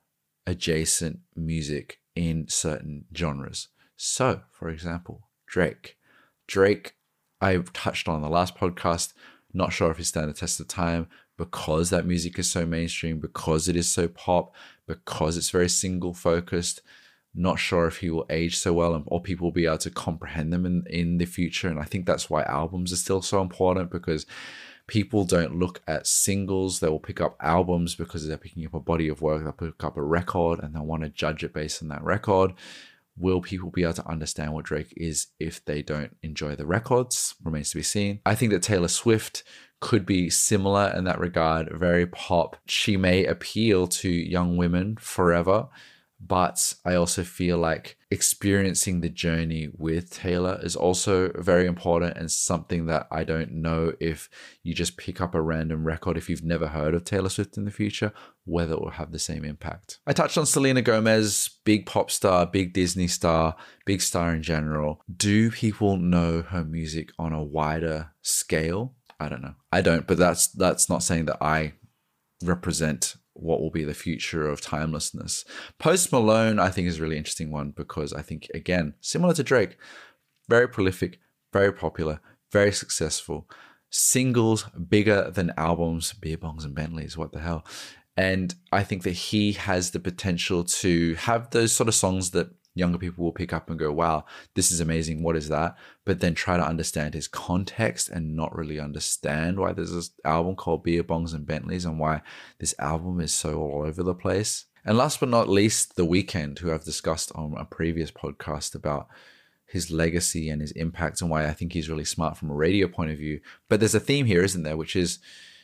adjacent 0.47 1.19
music 1.35 1.99
in 2.15 2.47
certain 2.47 3.03
genres. 3.13 3.67
So, 3.97 4.43
for 4.51 4.69
example, 4.69 5.27
Drake. 5.47 5.97
Drake, 6.47 6.95
I 7.41 7.57
touched 7.73 8.07
on 8.07 8.21
the 8.21 8.29
last 8.29 8.55
podcast, 8.55 9.11
not 9.53 9.73
sure 9.73 9.91
if 9.91 9.97
he's 9.97 10.07
stand 10.07 10.29
the 10.29 10.33
test 10.33 10.61
of 10.61 10.69
time 10.69 11.07
because 11.37 11.89
that 11.89 12.05
music 12.05 12.39
is 12.39 12.49
so 12.49 12.65
mainstream, 12.65 13.19
because 13.19 13.67
it 13.67 13.75
is 13.75 13.91
so 13.91 14.07
pop, 14.07 14.55
because 14.87 15.35
it's 15.35 15.49
very 15.49 15.69
single 15.69 16.13
focused. 16.13 16.81
Not 17.35 17.59
sure 17.59 17.85
if 17.85 17.97
he 17.97 18.09
will 18.09 18.25
age 18.29 18.57
so 18.57 18.71
well 18.71 19.03
or 19.07 19.21
people 19.21 19.47
will 19.47 19.51
be 19.51 19.65
able 19.65 19.77
to 19.79 19.89
comprehend 19.89 20.53
them 20.53 20.65
in, 20.65 20.85
in 20.89 21.17
the 21.17 21.25
future. 21.25 21.67
And 21.67 21.79
I 21.79 21.83
think 21.83 22.05
that's 22.05 22.29
why 22.29 22.43
albums 22.43 22.93
are 22.93 22.97
still 22.97 23.21
so 23.21 23.41
important 23.41 23.91
because 23.91 24.25
people 24.91 25.23
don't 25.23 25.57
look 25.57 25.81
at 25.87 26.05
singles. 26.05 26.81
They 26.81 26.89
will 26.89 26.99
pick 26.99 27.21
up 27.21 27.37
albums 27.39 27.95
because 27.95 28.27
they're 28.27 28.35
picking 28.35 28.65
up 28.65 28.73
a 28.73 28.79
body 28.81 29.07
of 29.07 29.21
work. 29.21 29.41
They'll 29.41 29.53
pick 29.53 29.81
up 29.85 29.95
a 29.95 30.03
record 30.03 30.59
and 30.59 30.75
they'll 30.75 30.85
want 30.85 31.03
to 31.03 31.09
judge 31.09 31.45
it 31.45 31.53
based 31.53 31.81
on 31.81 31.87
that 31.87 32.03
record. 32.03 32.51
Will 33.15 33.39
people 33.39 33.69
be 33.69 33.83
able 33.83 33.93
to 33.93 34.07
understand 34.09 34.53
what 34.53 34.65
Drake 34.65 34.93
is 34.97 35.27
if 35.39 35.63
they 35.63 35.81
don't 35.81 36.17
enjoy 36.23 36.57
the 36.57 36.65
records? 36.65 37.35
Remains 37.41 37.69
to 37.69 37.77
be 37.77 37.83
seen. 37.83 38.19
I 38.25 38.35
think 38.35 38.51
that 38.51 38.63
Taylor 38.63 38.89
Swift 38.89 39.45
could 39.79 40.05
be 40.05 40.29
similar 40.29 40.93
in 40.93 41.05
that 41.05 41.21
regard, 41.21 41.71
very 41.71 42.05
pop. 42.05 42.57
She 42.65 42.97
may 42.97 43.23
appeal 43.25 43.87
to 43.87 44.09
young 44.09 44.57
women 44.57 44.97
forever 44.99 45.69
but 46.25 46.73
I 46.85 46.95
also 46.95 47.23
feel 47.23 47.57
like 47.57 47.97
experiencing 48.11 49.01
the 49.01 49.09
journey 49.09 49.69
with 49.75 50.11
Taylor 50.11 50.59
is 50.61 50.75
also 50.75 51.31
very 51.35 51.65
important 51.65 52.17
and 52.17 52.29
something 52.29 52.85
that 52.85 53.07
I 53.11 53.23
don't 53.23 53.51
know 53.53 53.93
if 53.99 54.29
you 54.63 54.73
just 54.73 54.97
pick 54.97 55.19
up 55.19 55.33
a 55.33 55.41
random 55.41 55.83
record 55.83 56.17
if 56.17 56.29
you've 56.29 56.43
never 56.43 56.67
heard 56.67 56.93
of 56.93 57.05
Taylor 57.05 57.29
Swift 57.29 57.57
in 57.57 57.65
the 57.65 57.71
future, 57.71 58.13
whether 58.45 58.73
it 58.73 58.81
will 58.81 58.91
have 58.91 59.11
the 59.11 59.19
same 59.19 59.43
impact. 59.43 59.99
I 60.05 60.13
touched 60.13 60.37
on 60.37 60.45
Selena 60.45 60.81
Gomez, 60.81 61.49
big 61.63 61.85
pop 61.85 62.11
star, 62.11 62.45
big 62.45 62.73
Disney 62.73 63.07
star, 63.07 63.55
big 63.85 64.01
star 64.01 64.33
in 64.35 64.43
general. 64.43 65.01
Do 65.13 65.49
people 65.49 65.97
know 65.97 66.43
her 66.43 66.63
music 66.63 67.09
on 67.17 67.33
a 67.33 67.43
wider 67.43 68.11
scale? 68.21 68.93
I 69.19 69.27
don't 69.27 69.41
know. 69.41 69.55
I 69.71 69.81
don't, 69.81 70.05
but 70.05 70.17
that's 70.17 70.47
that's 70.47 70.89
not 70.89 71.03
saying 71.03 71.25
that 71.25 71.41
I 71.41 71.73
represent 72.43 73.15
what 73.33 73.61
will 73.61 73.71
be 73.71 73.83
the 73.83 73.93
future 73.93 74.47
of 74.47 74.61
timelessness. 74.61 75.45
Post 75.79 76.11
Malone, 76.11 76.59
I 76.59 76.69
think, 76.69 76.87
is 76.87 76.99
a 76.99 77.01
really 77.01 77.17
interesting 77.17 77.51
one 77.51 77.71
because 77.71 78.13
I 78.13 78.21
think, 78.21 78.47
again, 78.53 78.93
similar 79.01 79.33
to 79.33 79.43
Drake, 79.43 79.77
very 80.49 80.67
prolific, 80.67 81.19
very 81.53 81.71
popular, 81.71 82.19
very 82.51 82.71
successful. 82.71 83.49
Singles 83.89 84.65
bigger 84.89 85.31
than 85.31 85.53
albums, 85.57 86.13
beer 86.13 86.37
bongs 86.37 86.63
and 86.63 86.75
Bentleys, 86.75 87.17
what 87.17 87.31
the 87.31 87.39
hell? 87.39 87.65
And 88.17 88.53
I 88.71 88.83
think 88.83 89.03
that 89.03 89.11
he 89.11 89.53
has 89.53 89.91
the 89.91 89.99
potential 89.99 90.63
to 90.63 91.15
have 91.15 91.49
those 91.51 91.71
sort 91.71 91.87
of 91.87 91.95
songs 91.95 92.31
that 92.31 92.49
younger 92.73 92.97
people 92.97 93.23
will 93.23 93.31
pick 93.31 93.53
up 93.53 93.69
and 93.69 93.77
go, 93.77 93.91
wow, 93.91 94.25
this 94.55 94.71
is 94.71 94.79
amazing. 94.79 95.23
What 95.23 95.35
is 95.35 95.49
that? 95.49 95.75
But 96.05 96.19
then 96.19 96.33
try 96.33 96.57
to 96.57 96.65
understand 96.65 97.13
his 97.13 97.27
context 97.27 98.09
and 98.09 98.35
not 98.35 98.55
really 98.55 98.79
understand 98.79 99.59
why 99.59 99.73
there's 99.73 99.93
this 99.93 100.11
album 100.23 100.55
called 100.55 100.83
Beer 100.83 101.03
Bongs 101.03 101.33
and 101.33 101.45
Bentleys 101.45 101.85
and 101.85 101.99
why 101.99 102.21
this 102.59 102.75
album 102.79 103.19
is 103.19 103.33
so 103.33 103.59
all 103.59 103.83
over 103.85 104.03
the 104.03 104.15
place. 104.15 104.65
And 104.83 104.97
last 104.97 105.19
but 105.19 105.29
not 105.29 105.49
least, 105.49 105.95
The 105.95 106.05
Weeknd, 106.05 106.59
who 106.59 106.73
I've 106.73 106.83
discussed 106.83 107.31
on 107.35 107.55
a 107.57 107.65
previous 107.65 108.09
podcast 108.09 108.73
about 108.73 109.07
his 109.65 109.91
legacy 109.91 110.49
and 110.49 110.61
his 110.61 110.71
impact 110.71 111.21
and 111.21 111.29
why 111.29 111.47
I 111.47 111.53
think 111.53 111.73
he's 111.73 111.89
really 111.89 112.05
smart 112.05 112.35
from 112.35 112.49
a 112.49 112.55
radio 112.55 112.87
point 112.87 113.11
of 113.11 113.17
view. 113.17 113.41
But 113.69 113.79
there's 113.79 113.95
a 113.95 113.99
theme 113.99 114.25
here, 114.25 114.43
isn't 114.43 114.63
there? 114.63 114.75
Which 114.75 114.95
is 114.95 115.19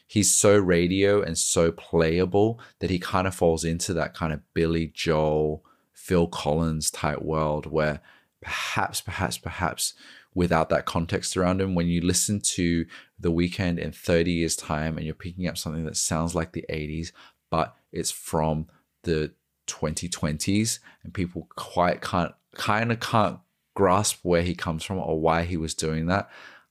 he's 0.07 0.33
so 0.33 0.57
radio 0.57 1.21
and 1.21 1.37
so 1.37 1.71
playable 1.71 2.59
that 2.79 2.89
he 2.89 2.99
kind 2.99 3.27
of 3.27 3.35
falls 3.35 3.65
into 3.65 3.93
that 3.93 4.13
kind 4.13 4.31
of 4.31 4.41
Billy 4.53 4.91
Joel 4.93 5.63
Phil 5.97 6.27
Collins 6.27 6.91
type 6.91 7.23
world 7.23 7.65
where 7.65 8.01
perhaps, 8.39 9.01
perhaps, 9.01 9.37
perhaps 9.39 9.95
without 10.35 10.69
that 10.69 10.85
context 10.85 11.35
around 11.35 11.59
him, 11.59 11.73
when 11.73 11.87
you 11.87 12.01
listen 12.01 12.39
to 12.39 12.85
The 13.19 13.31
Weeknd 13.31 13.79
in 13.79 13.91
30 13.91 14.31
years' 14.31 14.55
time 14.55 14.95
and 14.95 15.05
you're 15.05 15.15
picking 15.15 15.47
up 15.47 15.57
something 15.57 15.85
that 15.85 15.97
sounds 15.97 16.35
like 16.35 16.51
the 16.51 16.65
80s, 16.69 17.11
but 17.49 17.75
it's 17.91 18.11
from 18.11 18.67
the 19.03 19.33
2020s 19.65 20.79
and 21.03 21.13
people 21.13 21.47
quite 21.55 22.01
can't 22.01 22.33
kind 22.53 22.91
of 22.91 22.99
can't 22.99 23.39
grasp 23.75 24.19
where 24.21 24.43
he 24.43 24.55
comes 24.55 24.83
from 24.83 24.99
or 24.99 25.19
why 25.19 25.43
he 25.43 25.57
was 25.57 25.73
doing 25.73 26.05
that 26.05 26.29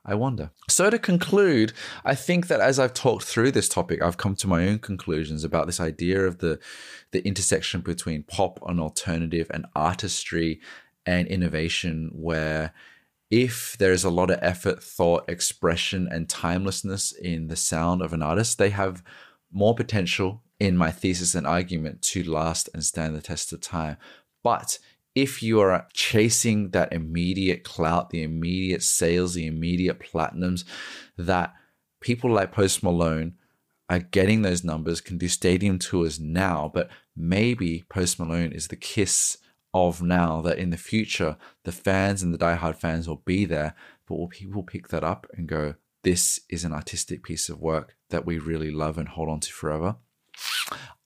I 0.08 0.14
wonder. 0.14 0.50
So, 0.68 0.88
to 0.88 0.98
conclude, 1.00 1.72
I 2.04 2.14
think 2.14 2.46
that 2.46 2.60
as 2.60 2.78
I've 2.78 2.94
talked 2.94 3.24
through 3.24 3.50
this 3.50 3.68
topic, 3.68 4.00
I've 4.00 4.16
come 4.16 4.36
to 4.36 4.46
my 4.46 4.68
own 4.68 4.78
conclusions 4.78 5.42
about 5.42 5.66
this 5.66 5.80
idea 5.80 6.24
of 6.24 6.38
the, 6.38 6.60
the 7.10 7.26
intersection 7.26 7.80
between 7.80 8.22
pop 8.22 8.60
and 8.66 8.80
alternative 8.80 9.50
and 9.52 9.66
artistry 9.74 10.60
and 11.04 11.26
innovation, 11.26 12.10
where 12.14 12.72
if 13.30 13.76
there's 13.80 14.04
a 14.04 14.10
lot 14.10 14.30
of 14.30 14.38
effort, 14.40 14.80
thought, 14.80 15.28
expression, 15.28 16.08
and 16.08 16.28
timelessness 16.28 17.10
in 17.10 17.48
the 17.48 17.56
sound 17.56 18.00
of 18.00 18.12
an 18.12 18.22
artist, 18.22 18.58
they 18.58 18.70
have 18.70 19.02
more 19.52 19.74
potential 19.74 20.42
in 20.60 20.76
my 20.76 20.92
thesis 20.92 21.34
and 21.34 21.46
argument 21.46 22.00
to 22.02 22.22
last 22.22 22.68
and 22.72 22.84
stand 22.84 23.16
the 23.16 23.20
test 23.20 23.52
of 23.52 23.60
time. 23.60 23.96
But 24.44 24.78
if 25.16 25.42
you 25.42 25.58
are 25.60 25.88
chasing 25.94 26.70
that 26.70 26.92
immediate 26.92 27.64
clout, 27.64 28.10
the 28.10 28.22
immediate 28.22 28.82
sales, 28.82 29.32
the 29.34 29.46
immediate 29.46 29.98
platinums, 29.98 30.62
that 31.16 31.54
people 32.00 32.30
like 32.30 32.52
Post 32.52 32.82
Malone 32.82 33.34
are 33.88 33.98
getting 33.98 34.42
those 34.42 34.62
numbers, 34.62 35.00
can 35.00 35.16
do 35.16 35.26
stadium 35.26 35.78
tours 35.78 36.20
now, 36.20 36.70
but 36.72 36.90
maybe 37.16 37.84
Post 37.88 38.18
Malone 38.18 38.52
is 38.52 38.68
the 38.68 38.76
kiss 38.76 39.38
of 39.72 40.02
now 40.02 40.42
that 40.42 40.58
in 40.58 40.68
the 40.68 40.76
future, 40.76 41.38
the 41.64 41.72
fans 41.72 42.22
and 42.22 42.34
the 42.34 42.38
diehard 42.38 42.76
fans 42.76 43.08
will 43.08 43.22
be 43.24 43.46
there, 43.46 43.74
but 44.06 44.16
will 44.16 44.28
people 44.28 44.62
pick 44.62 44.88
that 44.88 45.02
up 45.02 45.26
and 45.34 45.48
go, 45.48 45.74
this 46.02 46.40
is 46.50 46.62
an 46.62 46.72
artistic 46.72 47.22
piece 47.22 47.48
of 47.48 47.60
work 47.60 47.96
that 48.10 48.26
we 48.26 48.38
really 48.38 48.70
love 48.70 48.98
and 48.98 49.08
hold 49.08 49.30
on 49.30 49.40
to 49.40 49.52
forever? 49.52 49.96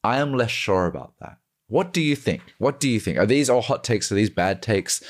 I 0.03 0.19
am 0.19 0.35
less 0.35 0.51
sure 0.51 0.87
about 0.87 1.15
that. 1.21 1.39
What 1.71 1.93
do 1.93 2.01
you 2.01 2.17
think? 2.17 2.43
What 2.59 2.81
do 2.81 2.89
you 2.89 2.99
think? 2.99 3.17
Are 3.17 3.27
these 3.27 3.49
all 3.49 3.63
hot 3.63 3.85
takes? 3.85 4.11
Are 4.11 4.17
these 4.17 4.29
bad 4.29 4.61
takes? 4.61 5.03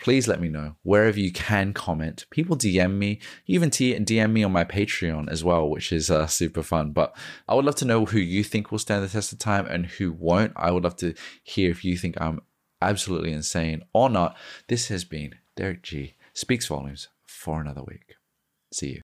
Please 0.00 0.26
let 0.26 0.40
me 0.40 0.48
know 0.48 0.74
wherever 0.82 1.18
you 1.18 1.30
can 1.30 1.72
comment. 1.72 2.26
People 2.30 2.56
DM 2.56 2.94
me, 2.94 3.20
even 3.46 3.70
DM 3.70 4.32
me 4.32 4.42
on 4.42 4.50
my 4.50 4.64
Patreon 4.64 5.30
as 5.30 5.44
well, 5.44 5.70
which 5.70 5.92
is 5.92 6.10
uh, 6.10 6.26
super 6.26 6.64
fun. 6.64 6.90
But 6.90 7.16
I 7.48 7.54
would 7.54 7.64
love 7.64 7.76
to 7.76 7.84
know 7.84 8.04
who 8.04 8.18
you 8.18 8.42
think 8.42 8.72
will 8.72 8.80
stand 8.80 9.04
the 9.04 9.08
test 9.08 9.32
of 9.32 9.38
time 9.38 9.64
and 9.66 9.86
who 9.86 10.10
won't. 10.10 10.52
I 10.56 10.72
would 10.72 10.82
love 10.82 10.96
to 10.96 11.14
hear 11.44 11.70
if 11.70 11.84
you 11.84 11.96
think 11.96 12.20
I'm 12.20 12.40
absolutely 12.80 13.32
insane 13.32 13.84
or 13.94 14.10
not. 14.10 14.36
This 14.66 14.88
has 14.88 15.04
been 15.04 15.36
Derrick 15.54 15.82
Gee. 15.82 16.16
Speaks 16.34 16.66
Volumes 16.66 17.08
for 17.24 17.60
another 17.60 17.84
week. 17.84 18.16
See 18.72 18.88
you. 18.88 19.00